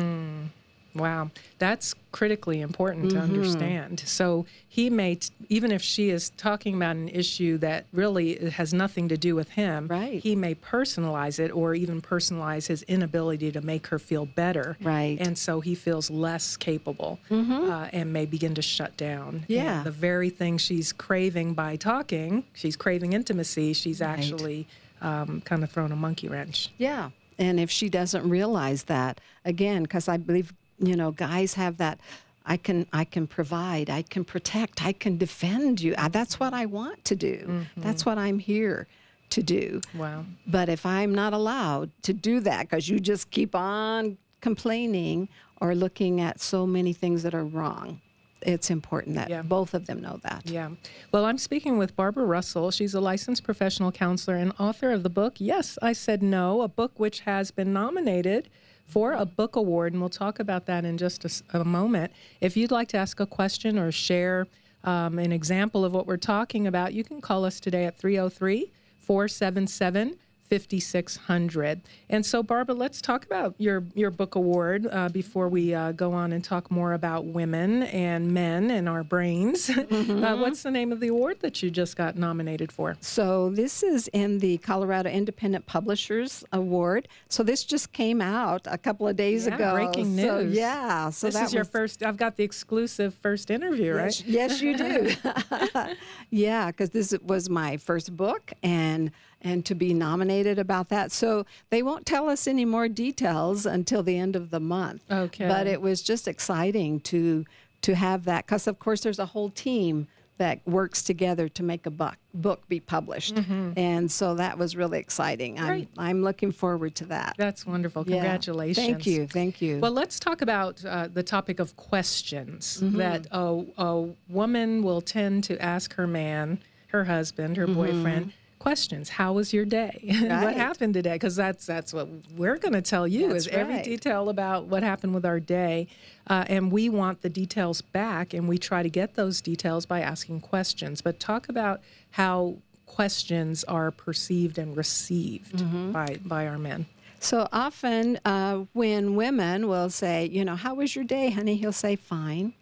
[0.95, 3.17] Wow, that's critically important Mm-hmm.
[3.17, 4.01] to understand.
[4.07, 8.73] So he may, t- even if she is talking about an issue that really has
[8.75, 10.21] nothing to do with him, Right.
[10.23, 14.77] he may personalize it or even personalize his inability to make her feel better.
[14.83, 15.19] Right.
[15.21, 19.29] And so he feels less capable uh, and may begin to shut down.
[19.37, 19.83] And Yeah.
[19.83, 24.67] the very thing she's craving by talking, she's craving intimacy, she's actually
[25.01, 26.71] um, kind of thrown a monkey wrench.
[26.79, 27.11] Yeah.
[27.39, 31.99] And if she doesn't realize that, again, because I believe, you know, guys have that.
[32.47, 35.95] I can, I can provide, I can protect, I can defend you.
[35.99, 37.67] Uh, That's what I want to do.
[37.77, 38.87] That's what I'm here
[39.31, 39.83] to do.
[39.95, 40.25] Wow.
[40.47, 45.29] But if I'm not allowed to do that because you just keep on complaining
[45.61, 48.01] or looking at so many things that are wrong,
[48.41, 49.43] it's important that Yeah.
[49.43, 50.43] both of them know that.
[50.47, 50.71] Yeah.
[51.13, 52.71] Well, I'm speaking with Barbra Russell.
[52.71, 56.69] She's a licensed professional counselor and author of the book, Yes, I Said No, a
[56.69, 58.49] book which has been nominated
[58.89, 59.93] for a book award.
[59.93, 62.11] And we'll talk about that in just a moment.
[62.41, 64.47] If you'd like to ask a question or share
[64.85, 68.73] um, an example of what we're talking about, you can call us today at 303
[69.01, 70.17] 477
[70.49, 71.81] 5600.
[72.11, 76.13] And so, Barbra, let's talk about your, your book award uh, before we uh, go
[76.13, 79.71] on and talk more about women and men and our brains.
[79.91, 82.97] uh, what's the name of the award that you just got nominated for?
[83.01, 87.09] So this is in the Colorado Independent Publishers Award.
[87.29, 89.73] So this just came out a couple of days Yeah, ago.
[89.75, 90.57] breaking So, news.
[90.57, 91.11] yeah.
[91.11, 94.23] So this is your first, I've got the exclusive first interview, right?
[94.27, 95.13] Yes, yes, you do.
[96.31, 99.11] yeah, because this was my first book, and
[99.43, 101.13] and to be nominated about that.
[101.13, 105.03] So they won't tell us any more details until the end of the month.
[105.11, 105.47] Okay.
[105.47, 107.45] But it was just exciting to
[107.83, 111.85] to have that, because of course there's a whole team that works together to make
[111.87, 113.37] a book book be published,
[113.77, 115.57] and so that was really exciting.
[115.57, 115.67] Mm-hmm.
[115.67, 115.89] Great.
[115.97, 117.35] I'm I'm looking forward to that.
[117.39, 118.05] That's wonderful.
[118.07, 118.17] Yeah.
[118.17, 118.85] Congratulations.
[118.87, 119.27] Thank you.
[119.27, 119.79] Thank you.
[119.79, 122.97] Well, let's talk about uh, the topic of questions Mm-hmm.
[122.99, 127.75] that a, a woman will tend to ask her man, her husband, her Mm-hmm.
[127.75, 128.33] boyfriend,
[128.69, 129.09] questions.
[129.09, 129.99] How was your day?
[130.45, 131.15] what happened today?
[131.15, 133.85] Because that's that's what we're going to tell you That's is every right.
[133.85, 135.87] detail about what happened with our day,
[136.27, 140.01] uh, and we want the details back, and we try to get those details by
[140.03, 141.01] asking questions.
[141.01, 142.57] But talk about how
[142.87, 145.93] questions are perceived and received Mm-hmm.
[145.93, 146.87] by by our men.
[147.21, 151.57] So often, uh, when women will say, you know, how was your day, honey?
[151.57, 152.53] He'll say, fine.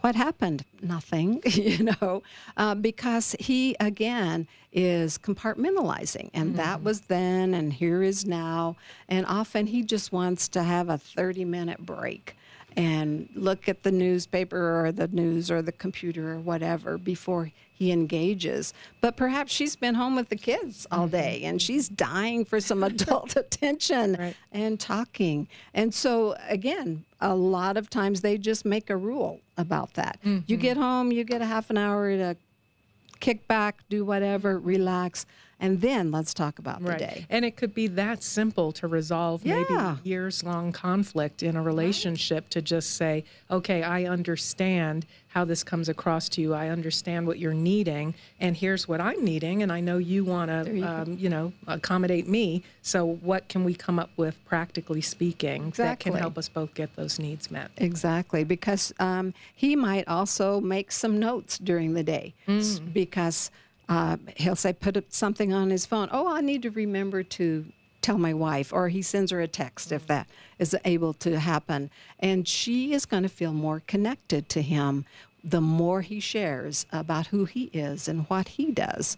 [0.00, 0.64] What happened?
[0.82, 2.22] Nothing, you know,
[2.56, 6.30] uh, because he, again, is compartmentalizing.
[6.32, 8.76] And that was then, and here is now.
[9.08, 12.36] And often he just wants to have a 30 minute break
[12.76, 17.90] and look at the newspaper or the news or the computer or whatever before he
[17.92, 18.74] engages.
[19.00, 21.16] But perhaps she's been home with the kids all mm-hmm.
[21.16, 24.36] day and she's dying for some adult attention Right.
[24.52, 25.48] and talking.
[25.72, 30.18] And so, again, a lot of times they just make a rule about that.
[30.22, 30.54] You mm-hmm.
[30.56, 32.36] get home, you get a half an hour to
[33.20, 35.24] kick back, do whatever, relax,
[35.60, 37.26] and then let's talk about the day.
[37.30, 39.54] And it could be that simple to resolve Yeah.
[39.56, 45.62] maybe years long conflict in a relationship to just say, okay, I understand how this
[45.62, 46.54] comes across to you.
[46.54, 49.62] I understand what you're needing, and here's what I'm needing.
[49.62, 52.64] And I know you want to, um, you know, accommodate me.
[52.82, 56.96] So what can we come up with, practically speaking, that can help us both get
[56.96, 57.70] those needs met?
[57.76, 63.52] Exactly, because um, he might also make some notes during the day s- because
[63.90, 66.08] uh, he'll say, put something on his phone.
[66.12, 67.66] Oh, I need to remember to
[68.00, 70.26] tell my wife, or he sends her a text if that
[70.58, 71.90] is able to happen.
[72.20, 75.04] And she is going to feel more connected to him
[75.42, 79.16] the more he shares about who he is and what he does.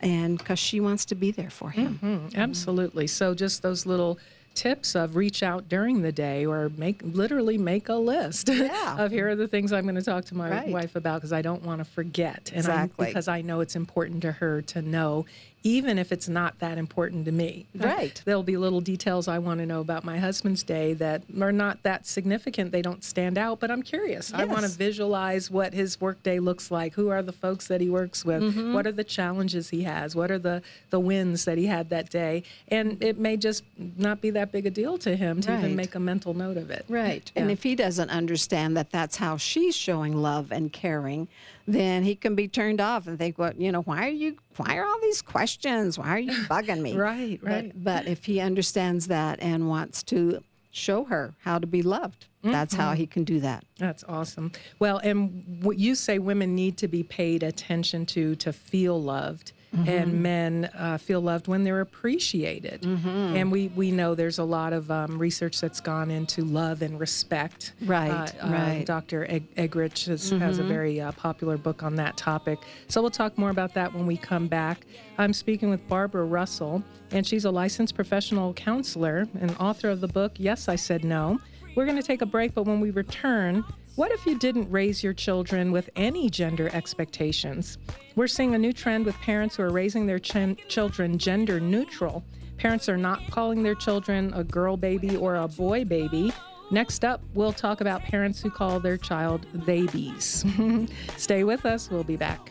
[0.00, 1.98] And because she wants to be there for him.
[2.02, 3.06] Mm, Absolutely.
[3.06, 4.18] So just those little
[4.54, 8.96] tips of reach out during the day or make literally make a list Yeah.
[9.04, 10.68] of here are the things I'm going to talk to my Right.
[10.68, 13.06] wife about because I don't want to forget and I- Exactly.
[13.06, 15.26] because I know it's important to her to know
[15.66, 17.66] even if it's not that important to me.
[17.74, 18.20] Right.
[18.26, 21.82] There'll be little details I want to know about my husband's day that are not
[21.82, 22.70] that significant.
[22.70, 24.32] They don't stand out, but I'm curious.
[24.34, 26.92] I want to visualize what his workday looks like.
[26.92, 28.42] Who are the folks that he works with?
[28.42, 28.74] Mm-hmm.
[28.74, 30.14] What are the challenges he has?
[30.14, 32.42] What are the the wins that he had that day?
[32.68, 33.64] And it may just
[33.96, 36.70] not be that big a deal to him to even make a mental note of
[36.70, 36.84] it.
[36.90, 37.32] Right.
[37.34, 41.28] And if he doesn't understand that that's how she's showing love and caring,
[41.66, 44.36] then he can be turned off and think, well, You know, why are you?
[44.56, 45.98] Why are all these questions?
[45.98, 47.72] Why are you bugging me?" Right, right.
[47.74, 52.74] But, if he understands that and wants to show her how to be loved, that's
[52.74, 52.98] how mm-hmm.
[52.98, 53.64] he can do that.
[53.78, 54.52] That's awesome.
[54.78, 59.52] Well, and what you say women need to be paid attention to to feel loved,
[59.74, 59.88] Mm-hmm.
[59.88, 62.82] and men uh, feel loved when they're appreciated.
[62.82, 63.08] Mm-hmm.
[63.36, 67.00] And we, we know there's a lot of um, research that's gone into love and
[67.00, 67.72] respect.
[67.84, 68.14] Right, Uh,
[68.46, 68.74] uh, right.
[68.76, 68.84] Mm-hmm.
[68.84, 69.26] Dr.
[69.28, 72.60] Eg- Eggerichs has, has a very uh, popular book on that topic.
[72.86, 74.86] So we'll talk more about that when we come back.
[75.18, 80.08] I'm speaking with Barbra Russell, and she's a licensed professional counselor and author of the
[80.08, 81.40] book Yes, I Said No.
[81.74, 83.64] We're going to take a break, but when we return,
[83.96, 87.78] what if you didn't raise your children with any gender expectations?
[88.16, 92.24] We're seeing a new trend with parents who are raising their ch- children gender neutral.
[92.56, 96.32] Parents are not calling their children a girl baby or a boy baby.
[96.72, 100.44] Next up, we'll talk about parents who call their child babies.
[101.16, 102.50] Stay with us, we'll be back.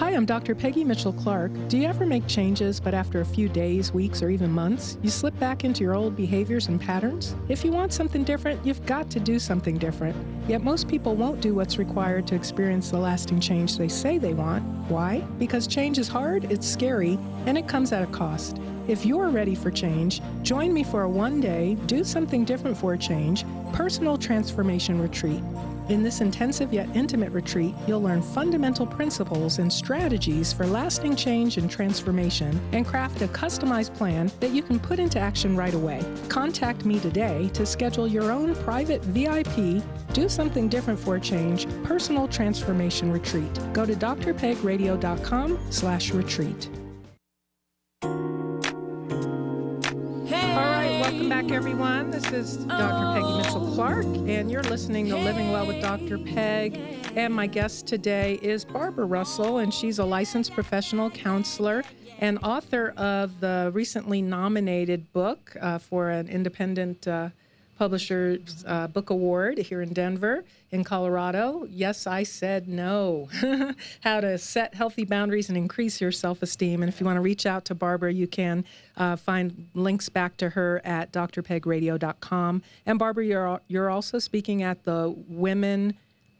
[0.00, 0.54] Hi, I'm Dr.
[0.54, 1.52] Peggy Mitchell Clark.
[1.68, 5.10] Do you ever make changes, but after a few days, weeks, or even months, you
[5.10, 7.36] slip back into your old behaviors and patterns?
[7.50, 10.16] If you want something different, you've got to do something different.
[10.48, 14.32] Yet most people won't do what's required to experience the lasting change they say they
[14.32, 14.64] want.
[14.88, 15.18] Why?
[15.38, 18.56] Because change is hard, it's scary, and it comes at a cost.
[18.88, 22.94] If you're ready for change, join me for a one day, do something different for
[22.94, 25.42] a change, personal transformation retreat.
[25.88, 31.56] In this intensive yet intimate retreat, you'll learn fundamental principles and strategies for lasting change
[31.56, 36.00] and transformation and craft a customized plan that you can put into action right away.
[36.28, 41.66] Contact me today to schedule your own private VIP, do something different for a change,
[41.82, 43.58] personal transformation retreat.
[43.72, 46.70] Go to drpegradio.com slash retreat.
[51.40, 52.10] Back, everyone.
[52.10, 53.18] This is Dr.
[53.18, 56.18] Peggy Mitchell Clark, and you're listening to Living Well with Dr.
[56.18, 56.78] Peg.
[57.16, 61.82] And my guest today is Barbra Russell, and she's a licensed professional counselor
[62.18, 67.30] and author of the recently nominated book uh, for an independent uh,
[67.80, 71.66] publisher's uh, book award here in Denver, in Colorado.
[71.70, 73.30] Yes, I said no.
[74.02, 76.82] How to set healthy boundaries and increase your self esteem.
[76.82, 78.66] And if you want to reach out to Barbra, you can
[78.98, 82.62] uh, find links back to her at drpegradio.com.
[82.84, 85.94] And Barbra, you're, you're also speaking at the Women.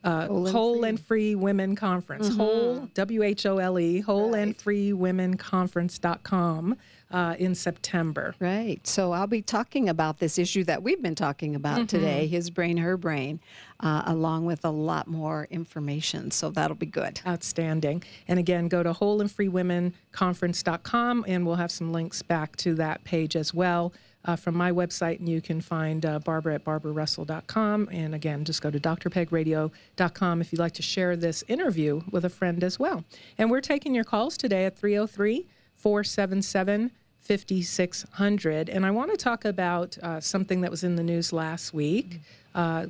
[0.04, 0.88] Uh, Whole and Free.
[0.88, 2.34] and Free Women Conference.
[2.34, 6.76] Whole, W H O L E, Whole and Free Women Conference.com
[7.10, 8.34] uh, in September.
[8.38, 8.86] Right.
[8.86, 12.76] So I'll be talking about this issue that we've been talking about today his brain,
[12.76, 13.40] her brain,
[13.80, 16.30] uh, along with a lot more information.
[16.30, 17.20] So that'll be good.
[17.26, 18.02] Outstanding.
[18.28, 23.54] And again, go to wholeandfreewomenconference.com and we'll have some links back to that page as
[23.54, 23.92] well.
[24.22, 27.88] Uh, from my website, and you can find uh, Barbra at barbrarussell.com.
[27.90, 32.28] And again, just go to drpegradio.com if you'd like to share this interview with a
[32.28, 33.02] friend as well.
[33.38, 36.90] And we're taking your calls today at 303 477
[37.22, 38.68] 5600.
[38.68, 42.20] And I want to talk about uh, something that was in the news last week
[42.54, 42.86] uh,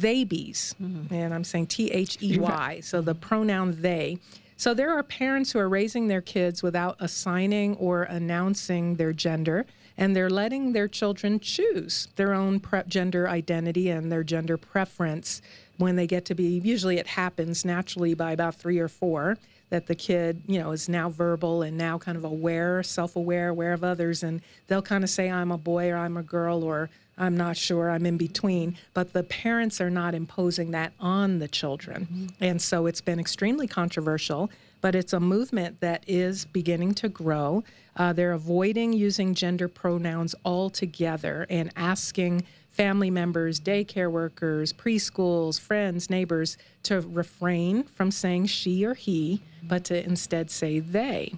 [0.00, 0.74] babies.
[1.10, 2.80] And I'm saying T H E Y.
[2.80, 4.18] So the pronoun they.
[4.56, 9.64] So there are parents who are raising their kids without assigning or announcing their gender,
[9.96, 15.40] and they're letting their children choose their own pre- gender identity and their gender preference
[15.78, 16.58] when they get to be.
[16.58, 19.38] Usually, it happens naturally by about three or four
[19.70, 23.72] that the kid, you know, is now verbal and now kind of aware, self-aware, aware
[23.72, 26.90] of others, and they'll kind of say, "I'm a boy" or "I'm a girl" or
[27.16, 28.76] I'm not sure, I'm in between.
[28.94, 32.30] But the parents are not imposing that on the children.
[32.40, 34.50] And so it's been extremely controversial,
[34.80, 37.62] but it's a movement that is beginning to grow.
[37.94, 46.08] Uh, they're avoiding using gender pronouns altogether and asking family members, daycare workers, preschools, friends,
[46.08, 51.34] neighbors to refrain from saying she or he, but to instead say they.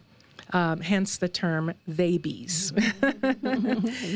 [0.55, 2.73] Um, hence the term babies.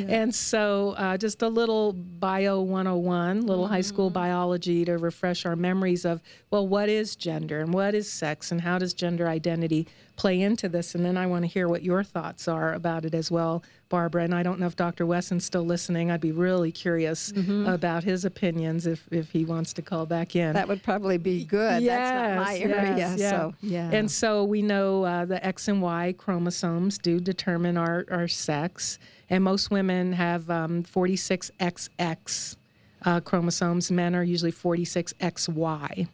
[0.09, 5.57] And so, uh, just a little bio 101, little high school biology to refresh our
[5.57, 9.87] memories of, well, what is gender and what is sex and how does gender identity
[10.17, 10.95] play into this?
[10.95, 14.25] And then I want to hear what your thoughts are about it as well, Barbra.
[14.25, 15.07] And I don't know if Dr.
[15.07, 16.11] Wesson's still listening.
[16.11, 17.33] I'd be really curious
[17.67, 20.55] about his opinions if, if he wants to call back in.
[20.55, 21.85] That would probably be good.
[21.85, 22.97] That's not my area.
[22.97, 23.31] yes, yeah.
[23.31, 23.91] So, yeah.
[23.93, 28.99] And so we know uh, the X and Y chromosomes do determine our, our sex.
[29.29, 32.57] And most women have um, 46XX
[33.05, 33.91] uh, chromosomes.
[33.91, 36.09] Men are usually 46XY.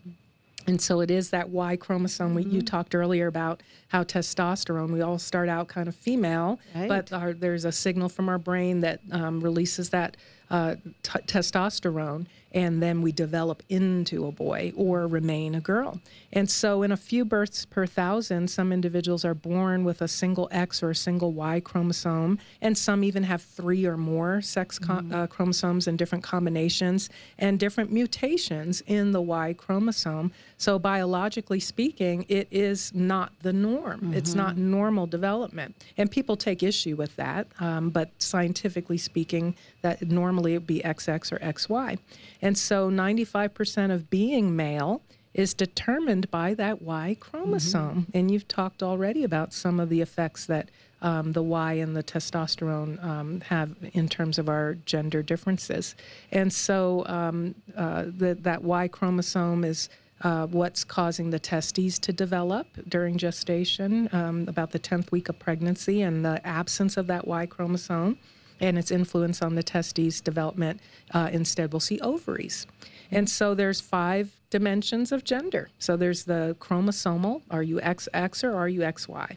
[0.66, 2.34] And so it is that Y chromosome.
[2.34, 6.88] We, you talked earlier about how testosterone, we all start out kind of female, Right.
[6.88, 10.16] but our, there's a signal from our brain that um, releases that
[10.50, 16.00] uh, t- testosterone, and then we develop into a boy or remain a girl.
[16.32, 20.48] And so, in a few births per thousand, some individuals are born with a single
[20.50, 25.02] X or a single Y chromosome, and some even have three or more sex co-
[25.12, 30.32] uh, chromosomes in different combinations and different mutations in the Y chromosome.
[30.58, 34.12] So, biologically speaking, it is not the norm.
[34.14, 35.74] It's not normal development.
[35.96, 40.80] And people take issue with that, um, but scientifically speaking, that normally it would be
[40.80, 41.98] XX or XY.
[42.42, 45.00] And so, 95% of being male
[45.32, 48.06] is determined by that Y chromosome.
[48.12, 50.70] And you've talked already about some of the effects that
[51.00, 55.94] um, the Y and the testosterone um, have in terms of our gender differences.
[56.32, 59.88] And so um, uh, the, that Y chromosome is
[60.22, 65.38] uh, what's causing the testes to develop during gestation, um, about the 10th week of
[65.38, 68.18] pregnancy, and the absence of that Y chromosome
[68.62, 70.80] and its influence on the testes development.
[71.12, 72.66] Uh, instead, we'll see ovaries.
[73.10, 75.68] And so there's five dimensions of gender.
[75.78, 79.36] So there's the chromosomal, are you XX or are you XY?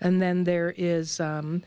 [0.00, 1.62] And then there is um,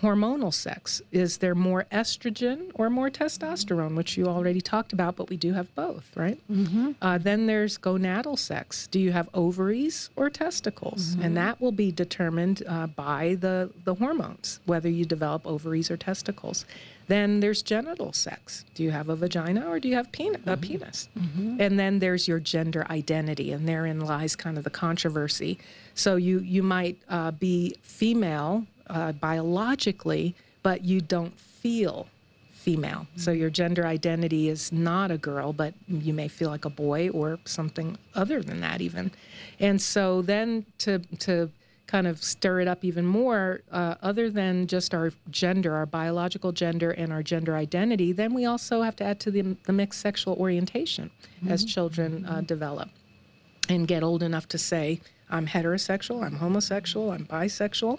[0.00, 1.02] hormonal sex.
[1.12, 5.52] Is there more estrogen or more testosterone, which you already talked about, but we do
[5.52, 6.38] have both, right?
[6.50, 6.92] Mm-hmm.
[7.02, 8.86] Uh, then there's gonadal sex.
[8.90, 11.14] Do you have ovaries or testicles?
[11.22, 15.96] And that will be determined uh, by the, the hormones, whether you develop ovaries or
[15.96, 16.64] testicles.
[17.08, 18.64] Then there's genital sex.
[18.74, 21.08] Do you have a vagina or do you have pen- a penis?
[21.60, 25.58] And then there's your gender identity, and therein lies kind of the controversy.
[25.94, 32.06] So you you might uh, be female uh, biologically, but you don't feel
[32.52, 33.06] female.
[33.16, 37.08] So your gender identity is not a girl, but you may feel like a boy
[37.08, 39.12] or something other than that even.
[39.58, 41.50] And so then to to
[41.86, 46.52] kind of stir it up even more, uh, other than just our gender, our biological
[46.52, 50.00] gender, and our gender identity, then we also have to add to the, the mixed
[50.00, 51.10] sexual orientation
[51.48, 52.88] as children uh, develop
[53.68, 57.98] and get old enough to say, I'm heterosexual, I'm homosexual, I'm bisexual.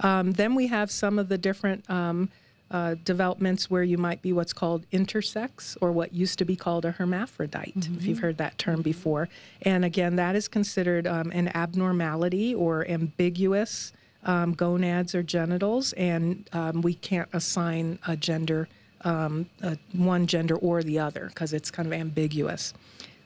[0.00, 2.28] Um, then we have some of the different um,
[2.70, 6.84] uh, developments where you might be what's called intersex or what used to be called
[6.84, 9.28] a hermaphrodite, if you've heard that term before.
[9.62, 13.92] And again, that is considered um, an abnormality or ambiguous
[14.24, 18.68] um, gonads or genitals, and um, we can't assign a gender,
[19.02, 22.74] um, uh, one gender or the other, because it's kind of ambiguous.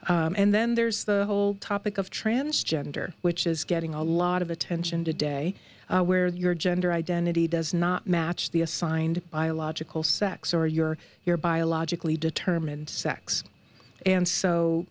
[0.08, 4.50] Um, and then there's the whole topic of transgender, which is getting a lot of
[4.50, 5.54] attention today,
[5.88, 11.36] uh, where your gender identity does not match the assigned biological sex or your, your
[11.36, 13.44] biologically determined sex.
[14.06, 14.86] And so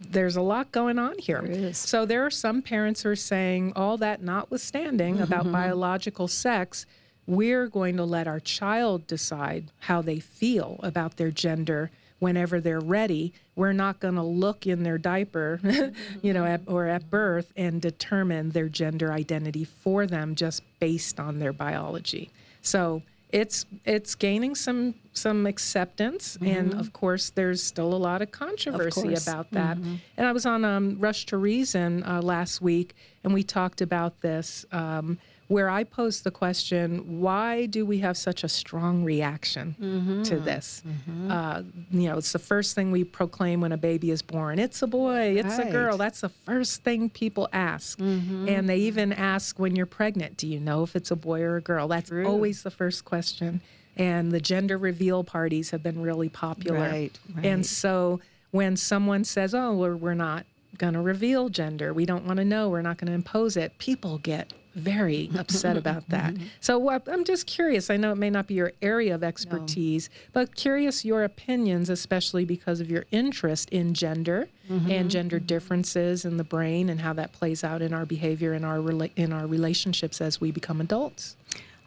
[0.00, 1.42] there's a lot going on here.
[1.42, 1.72] There.
[1.72, 6.86] So there are some parents who are saying, all that notwithstanding about biological sex,
[7.26, 12.80] we're going to let our child decide how they feel about their gender whenever they're
[12.80, 13.32] ready.
[13.54, 15.60] We're not going to look in their diaper,
[16.22, 21.20] you know, at, or at birth and determine their gender identity for them just based
[21.20, 22.30] on their biology.
[22.62, 28.30] So it's it's gaining some some acceptance, and of course, there's still a lot of
[28.30, 29.26] controversy course.
[29.26, 29.78] about that.
[30.16, 32.94] And I was on um, Rush to Reason uh, last week,
[33.24, 34.64] and we talked about this.
[34.72, 35.18] Um,
[35.48, 40.22] where I posed the question, why do we have such a strong reaction mm-hmm.
[40.24, 40.82] to this?
[40.86, 41.30] Mm-hmm.
[41.30, 44.58] Uh, you know, it's the first thing we proclaim when a baby is born.
[44.58, 45.96] It's a boy, it's a girl.
[45.96, 47.98] That's the first thing people ask.
[47.98, 48.48] Mm-hmm.
[48.48, 51.56] And they even ask when you're pregnant, do you know if it's a boy or
[51.56, 51.86] a girl?
[51.86, 53.60] That's always the first question.
[53.96, 56.78] And the gender reveal parties have been really popular.
[56.78, 58.20] Right, And so
[58.50, 60.44] when someone says, oh, we're, we're not
[60.76, 63.78] going to reveal gender, we don't want to know, we're not going to impose it,
[63.78, 66.34] people get very upset about that.
[66.34, 66.46] Mm-hmm.
[66.60, 67.90] So what, I'm just curious.
[67.90, 72.44] I know it may not be your area of expertise, but curious your opinions, especially
[72.44, 74.90] because of your interest in gender mm-hmm.
[74.90, 75.08] and mm-hmm.
[75.08, 78.78] gender differences in the brain and how that plays out in our behavior and our
[78.78, 81.36] rela- in our relationships as we become adults.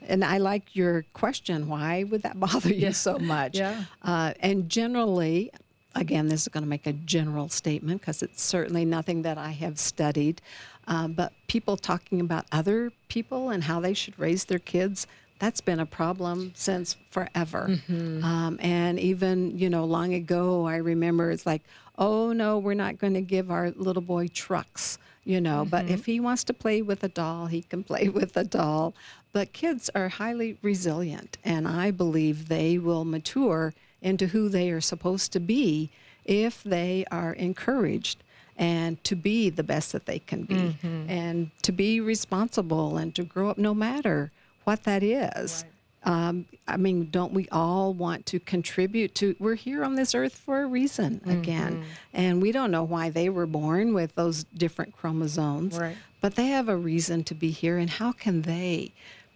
[0.07, 1.67] And I like your question.
[1.67, 3.57] Why would that bother you so much?
[3.57, 3.83] Yeah.
[4.01, 5.51] Uh, and generally,
[5.95, 9.51] again, this is going to make a general statement because it's certainly nothing that I
[9.51, 10.41] have studied.
[10.87, 15.07] Uh, but people talking about other people and how they should raise their kids,
[15.39, 17.79] that's been a problem since forever.
[18.23, 21.61] Um, and even, you know, long ago, I remember it's like,
[21.97, 26.05] oh, no, we're not going to give our little boy trucks you know but if
[26.05, 28.95] he wants to play with a doll he can play with a doll
[29.33, 34.81] but kids are highly resilient and i believe they will mature into who they are
[34.81, 35.89] supposed to be
[36.25, 38.23] if they are encouraged
[38.57, 40.75] and to be the best that they can be
[41.07, 44.31] and to be responsible and to grow up no matter
[44.65, 45.65] what that is
[46.03, 49.35] um, I mean, don't we all want to contribute to?
[49.37, 51.83] We're here on this earth for a reason again,
[52.13, 55.97] and we don't know why they were born with those different chromosomes, Right.
[56.21, 57.77] but they have a reason to be here.
[57.77, 58.93] And how can they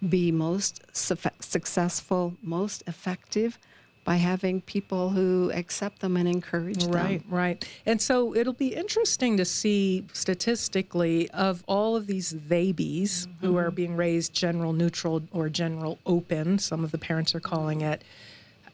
[0.07, 3.59] be most suff- successful, most effective?
[4.03, 6.91] By having people who accept them and encourage them.
[6.91, 7.69] Right, right.
[7.85, 13.67] And so it'll be interesting to see statistically of all of these babies who are
[13.67, 13.75] mm-hmm.
[13.75, 18.03] being raised general neutral or general open, some of the parents are calling it,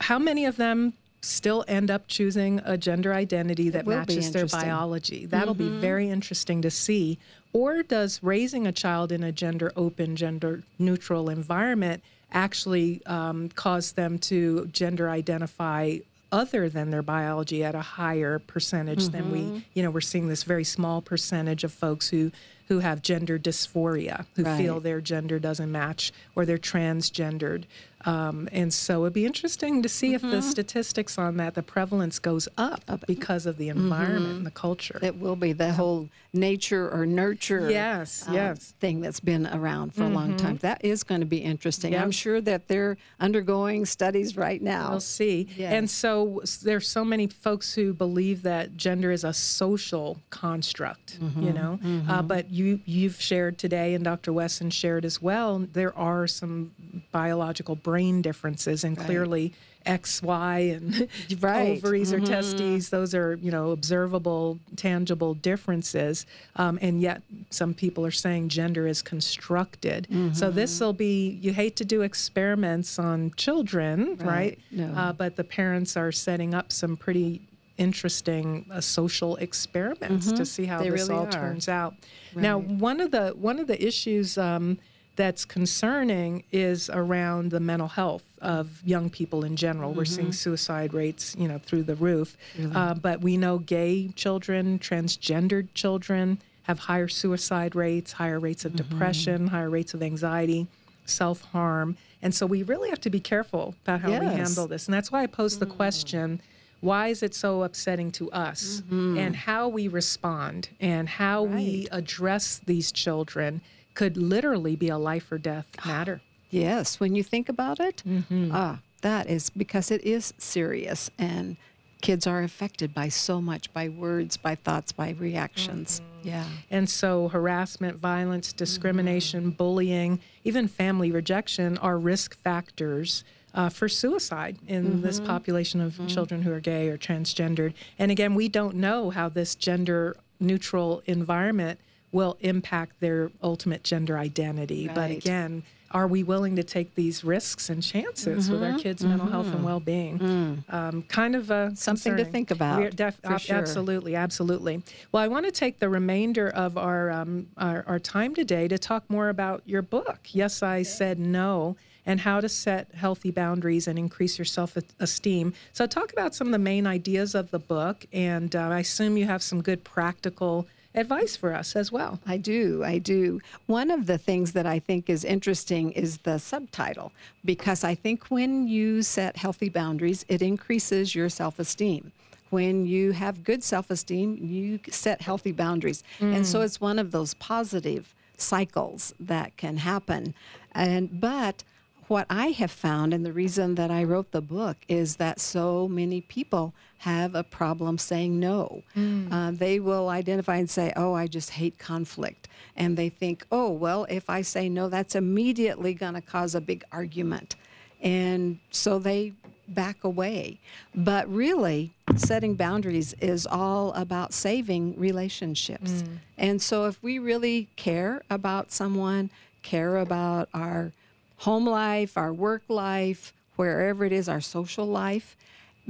[0.01, 5.25] how many of them still end up choosing a gender identity that matches their biology?
[5.25, 5.81] That'll be mm-hmm.
[5.81, 7.19] very interesting to see.
[7.51, 13.93] Or does raising a child in a gender open, gender neutral environment actually um, cause
[13.93, 15.97] them to gender identify
[16.31, 20.43] other than their biology at a higher percentage than we you know we're seeing this
[20.43, 22.31] very small percentage of folks who
[22.67, 27.63] who have gender dysphoria who feel their gender doesn't match or they're transgendered
[28.05, 30.31] Um, and so it'd be interesting to see if Mm-hmm.
[30.31, 34.99] the statistics on that, the prevalence goes up because of the environment and the culture.
[35.01, 38.57] It will be the whole nature or nurture Yes, um, yes.
[38.59, 38.79] Mm-hmm.
[38.79, 40.57] thing that's been around for a long time.
[40.57, 41.95] That is going to be interesting.
[41.95, 44.91] I'm sure that they're undergoing studies right now.
[44.91, 45.47] We'll see.
[45.57, 45.73] Yes.
[45.73, 51.43] And so there's so many folks who believe that gender is a social construct, Mm-hmm.
[51.43, 51.79] you know.
[52.07, 54.31] Uh, but you you've shared today, and Dr.
[54.33, 55.59] Wesson shared as well.
[55.73, 56.71] There are some
[57.11, 59.53] biological brain differences, and clearly
[59.85, 61.07] X, Y, and
[61.39, 61.77] Right.
[61.77, 62.89] ovaries or testes.
[62.89, 66.25] Those are you know observable, tangible differences.
[66.57, 70.07] Um, and yet some people are saying gender is constructed.
[70.33, 71.39] So this will be.
[71.41, 74.25] You hate to do experiments on children, right?
[74.39, 74.59] Right.
[74.71, 74.87] No.
[74.93, 77.41] Uh, but the parents are setting up some pretty
[77.77, 80.83] interesting uh, social experiments to see how Mm-hmm.
[80.83, 81.31] They this really all are.
[81.31, 81.95] turns out.
[82.35, 84.77] Now, one of the one of the issues um,
[85.19, 89.91] that's concerning is around the mental health of young people in general.
[89.93, 90.13] We're Mm-hmm.
[90.15, 92.37] seeing suicide rates, you know, through the roof.
[92.73, 98.71] Uh, but we know gay children, transgendered children have higher suicide rates, higher rates of
[98.71, 98.89] Mm-hmm.
[98.91, 100.67] depression, higher rates of anxiety,
[101.05, 101.97] self harm.
[102.21, 104.87] And so we really have to be careful about how we handle this.
[104.87, 106.41] And that's why I posed the question
[106.81, 112.61] why is it so upsetting to us and how we respond and how we address
[112.65, 113.59] these children
[113.99, 116.21] could literally be a life or death matter.
[116.49, 118.49] Yes, when you think about it, Mm-hmm.
[118.53, 121.57] ah, that is because it is serious and
[122.01, 125.99] kids are affected by so much by words, by thoughts, by reactions.
[125.99, 126.27] Mm-hmm.
[126.29, 126.45] Yeah.
[126.71, 134.55] And so, harassment, violence, discrimination, bullying, even family rejection are risk factors uh, for suicide
[134.67, 137.73] in this population of children who are gay or transgendered.
[137.97, 141.79] And again, we don't know how this gender neutral environment
[142.11, 144.87] will impact their ultimate gender identity.
[144.93, 149.27] But again, are we willing to take these risks and chances with our kids' mental
[149.27, 150.63] health and well-being?
[150.69, 153.57] Um, kind of uh, Something to think about, def- ab- sure.
[153.57, 154.83] Absolutely, absolutely.
[155.11, 158.77] Well, I want to take the remainder of our, um, our our time today to
[158.77, 160.19] talk more about your book.
[160.31, 165.53] Yes, I said no, and how to set healthy boundaries and increase your self-esteem.
[165.73, 169.17] So, talk about some of the main ideas of the book, and uh, I assume
[169.17, 170.67] you have some good practical
[170.99, 172.19] advice for us as well.
[172.27, 172.83] I do.
[172.83, 173.41] I do.
[173.65, 177.11] One of the things that I think is interesting is the subtitle,
[177.43, 182.11] because I think when you set healthy boundaries, it increases your self esteem.
[182.49, 186.03] When you have good self esteem, you set healthy boundaries.
[186.19, 186.65] And so mm.
[186.65, 190.33] it's one of those positive cycles that can happen.
[190.73, 191.63] And but
[192.09, 195.87] what I have found, and the reason that I wrote the book, is that so
[195.87, 198.83] many people have a problem saying no.
[199.31, 202.49] Uh, they will identify and say, Oh, I just hate conflict.
[202.75, 206.61] And they think, Oh, well, if I say no, that's immediately going to cause a
[206.61, 207.55] big argument.
[208.01, 209.33] And so they
[209.67, 210.59] back away.
[210.95, 216.03] But really, setting boundaries is all about saving relationships.
[216.37, 219.29] And so if we really care about someone,
[219.61, 220.91] care about our
[221.39, 225.35] home life, our work life, wherever it is, our social life,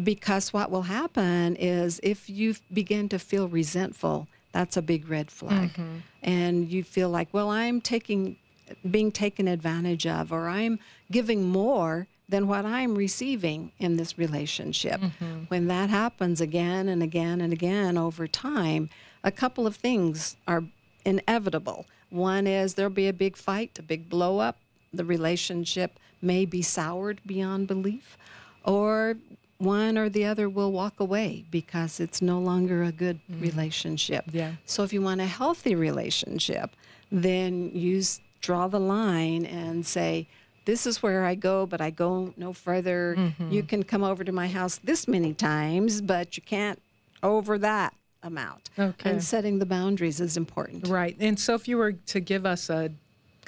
[0.02, 5.30] because what will happen is if you begin to feel resentful, that's a big red
[5.30, 5.74] flag.
[5.74, 5.97] Mm-hmm.
[6.24, 8.38] And you feel like, well, I'm taking
[8.89, 10.80] being taken advantage of or I'm
[11.12, 15.02] giving more than what I'm receiving in this relationship.
[15.02, 15.45] Mm-hmm.
[15.47, 18.89] When that happens again and again and again over time,
[19.24, 20.64] a couple of things are
[21.04, 21.88] inevitable.
[22.12, 24.58] One is there'll be a big fight, a big blow up.
[24.94, 28.18] The relationship may be soured beyond belief,
[28.64, 29.16] or
[29.58, 34.26] one or the other will walk away because it's no longer a good relationship.
[34.32, 34.54] Yeah.
[34.66, 36.76] So if you want a healthy relationship,
[37.12, 40.28] then you s- draw the line and say,
[40.66, 43.16] this is where I go, but I go no further.
[43.18, 43.52] Mm-hmm.
[43.52, 46.82] You can come over to my house this many times, but you can't
[47.22, 48.70] over that amount.
[48.78, 49.10] Okay.
[49.10, 50.88] And setting the boundaries is important.
[50.88, 51.18] Right.
[51.20, 52.92] And so, if you were to give us a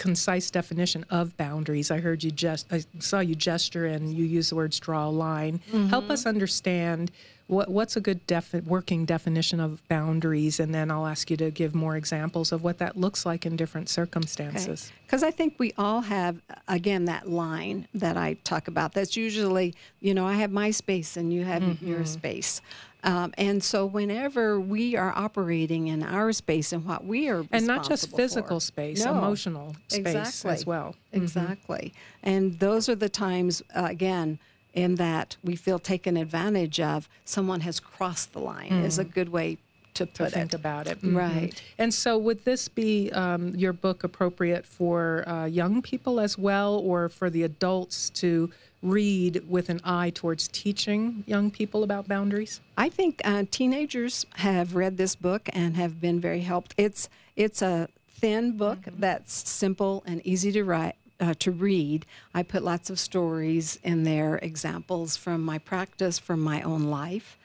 [0.05, 4.49] concise definition of boundaries, I heard you just, I saw you gesture and you use
[4.49, 5.59] the words draw a line.
[5.89, 7.11] Help us understand
[7.45, 11.51] what, what's a good defi- working definition of boundaries, and then I'll ask you to
[11.51, 14.91] give more examples of what that looks like in different circumstances.
[15.05, 18.93] Because I think we all have, again, that line that I talk about.
[18.93, 21.85] That's usually, you know, I have my space and you have Mm-hmm.
[21.87, 22.59] your space.
[23.03, 27.65] Um, and so whenever we are operating in our space and what we are And
[27.65, 30.51] not just physical for- space, No, emotional space exactly.
[30.51, 30.95] as well.
[31.13, 31.23] Mm-hmm.
[31.23, 31.93] Exactly.
[32.21, 34.37] And those are the times, uh, again,
[34.73, 37.09] in that we feel taken advantage of.
[37.25, 39.01] Someone has crossed the line, is Mm.
[39.01, 39.57] a good way
[39.95, 40.53] to to think it.
[40.53, 41.01] about it.
[41.01, 41.15] Mhm.
[41.15, 41.61] Right.
[41.77, 46.75] And so, would this be um, your book appropriate for uh, young people as well,
[46.75, 48.49] or for the adults to
[48.81, 52.61] read with an eye towards teaching young people about boundaries?
[52.77, 56.73] I think uh, teenagers have read this book and have been very helped.
[56.77, 60.95] It's it's a thin book that's simple and easy to write.
[61.19, 66.39] Uh, to read, I put lots of stories in there, examples from my practice, from
[66.41, 67.37] my own life,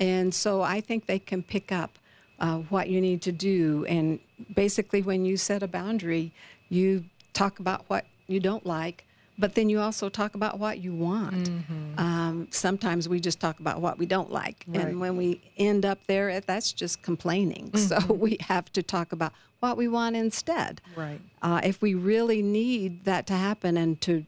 [0.00, 1.98] and so I think they can pick up
[2.38, 3.84] uh, what you need to do.
[3.88, 4.18] And
[4.54, 6.32] basically, when you set a boundary,
[6.68, 9.06] you talk about what you don't like,
[9.38, 11.50] but then you also talk about what you want.
[11.98, 14.64] Um, sometimes we just talk about what we don't like.
[14.66, 14.86] Right.
[14.86, 17.70] And when we end up there, that's just complaining.
[17.76, 20.80] So we have to talk about what we want instead.
[20.96, 21.20] Right.
[21.42, 24.24] Uh, if we really need that to happen and to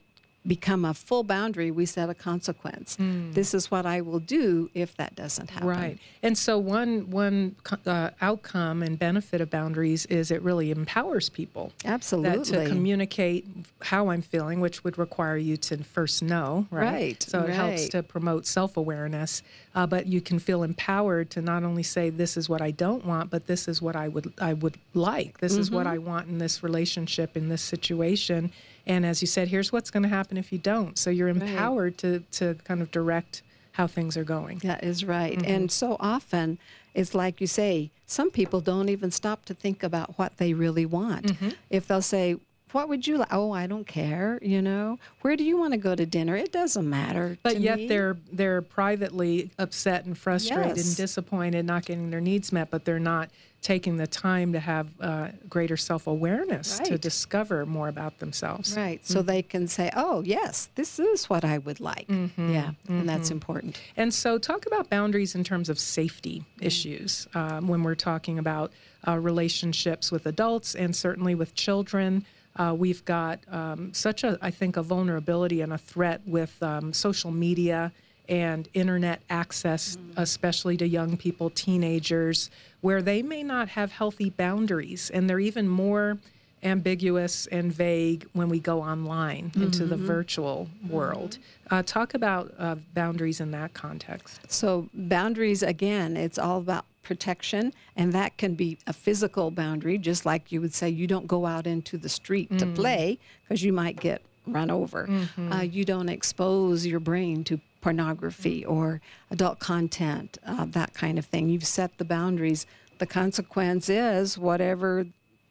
[0.47, 2.97] become a full boundary, we set a consequence.
[2.99, 5.67] This is what I will do if that doesn't happen.
[5.67, 5.97] Right.
[6.21, 11.71] And so one one uh, outcome and benefit of boundaries is it really empowers people.
[11.83, 12.57] Absolutely.
[12.57, 13.45] That to communicate
[13.81, 16.83] how I'm feeling, which would require you to first know, right?
[16.85, 19.41] Right, So it helps to promote self-awareness,
[19.75, 23.05] uh, but you can feel empowered to not only say this is what I don't
[23.05, 25.39] want, but this is what I would I would like.
[25.39, 25.75] This is Mm-hmm.
[25.75, 28.51] what I want in this relationship, in this situation.
[28.87, 30.97] And as you said, here's what's going to happen if you don't.
[30.97, 33.41] So you're empowered to to kind of direct
[33.73, 34.59] how things are going.
[34.59, 35.37] That is right.
[35.37, 35.51] Mm-hmm.
[35.51, 36.57] And so often,
[36.93, 40.85] it's like you say, some people don't even stop to think about what they really
[40.85, 41.25] want.
[41.25, 41.49] Mm-hmm.
[41.69, 42.37] If they'll say,
[42.71, 43.33] what would you like?
[43.33, 44.39] Oh, I don't care.
[44.41, 46.35] You know, where do you want to go to dinner?
[46.35, 47.37] It doesn't matter.
[47.41, 47.87] But to yet me.
[47.87, 50.87] they're they're privately upset and frustrated Yes.
[50.87, 53.29] and disappointed, not getting their needs met, but they're not
[53.65, 58.77] taking the time to have uh, greater self awareness to discover more about themselves.
[58.77, 59.03] right.
[59.05, 59.27] So Mm-hmm.
[59.27, 62.07] they can say, oh, yes, this is what I would like.
[62.07, 62.53] Mm-hmm.
[62.53, 63.81] Yeah, and that's important.
[63.97, 66.65] And so, talk about boundaries in terms of safety Mm.
[66.65, 68.71] issues um, when we're talking about
[69.07, 72.23] uh, relationships with adults and certainly with children.
[72.57, 76.93] Uh, we've got um, such a, I think, a vulnerability and a threat with um,
[76.93, 77.91] social media
[78.29, 82.49] and internet access, especially to young people, teenagers,
[82.81, 86.17] where they may not have healthy boundaries and they're even more
[86.63, 91.37] ambiguous and vague when we go online into the virtual world.
[91.69, 94.39] Uh, talk about uh, boundaries in that context.
[94.51, 100.25] So, boundaries, again, it's all about protection, and that can be a physical boundary, just
[100.25, 103.71] like you would say you don't go out into the street to play because you
[103.71, 105.07] might get run over.
[105.51, 111.25] Uh, you don't expose your brain to pornography or adult content, uh, that kind of
[111.25, 111.49] thing.
[111.49, 112.65] You've set the boundaries.
[112.97, 115.05] The consequence is whatever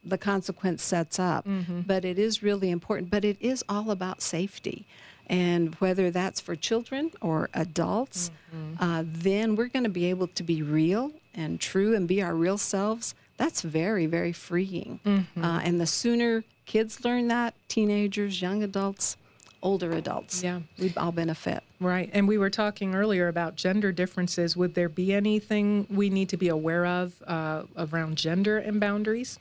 [0.05, 1.45] the consequence sets up.
[1.87, 3.09] But it is really important.
[3.09, 4.85] But it is all about safety.
[5.29, 8.33] And whether that's for children or adults,
[8.81, 12.35] uh, then we're going to be able to be real and true and be our
[12.35, 13.15] real selves.
[13.37, 14.99] That's very, very freeing.
[15.07, 19.17] Uh, and the sooner kids learn that, teenagers, young adults,
[19.65, 20.61] older adults, Yeah.
[20.79, 21.63] we all benefit.
[21.81, 22.09] Right.
[22.13, 24.57] And we were talking earlier about gender differences.
[24.57, 29.39] Would there be anything we need to be aware of uh, around gender and boundaries?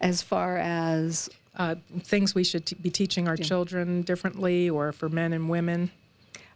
[0.00, 5.08] As far as Uh, things we should t- be teaching our children differently or for
[5.08, 5.88] men and women?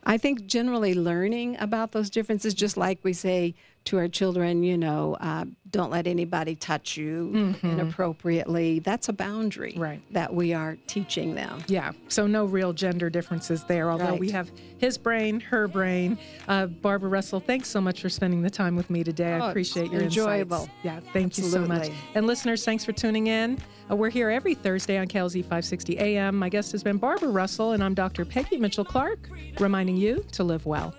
[0.02, 3.54] I think generally learning about those differences, just like we say
[3.89, 8.78] to our children, you know, uh, don't let anybody touch you inappropriately.
[8.80, 10.01] That's a boundary Right.
[10.12, 11.62] that we are teaching them.
[11.68, 11.93] Yeah.
[12.09, 16.18] So no real gender differences there, although we have his brain, her brain.
[16.49, 19.39] Uh, Barbra Russell, thanks so much for spending the time with me today.
[19.41, 20.57] Oh, I appreciate your enjoyable.
[20.59, 20.74] insights.
[20.82, 21.89] Yeah, thank you so much.
[22.14, 23.59] And listeners, thanks for tuning in.
[23.91, 26.36] Uh, we're here every Thursday on KLZ 560 AM.
[26.36, 28.24] My guest has been Barbra Russell, and I'm Dr.
[28.24, 29.28] Peggy Mitchell Clark,
[29.59, 30.95] reminding you to live well.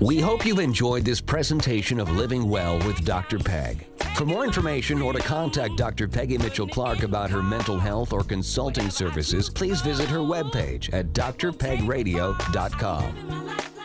[0.00, 3.38] We hope you've enjoyed this presentation of Living Well with Dr.
[3.38, 3.86] Peg.
[4.16, 6.08] For more information or to contact Dr.
[6.08, 11.12] Peggy Mitchell Clark about her mental health or consulting services, please visit her webpage at
[11.12, 13.79] drpegradio.com.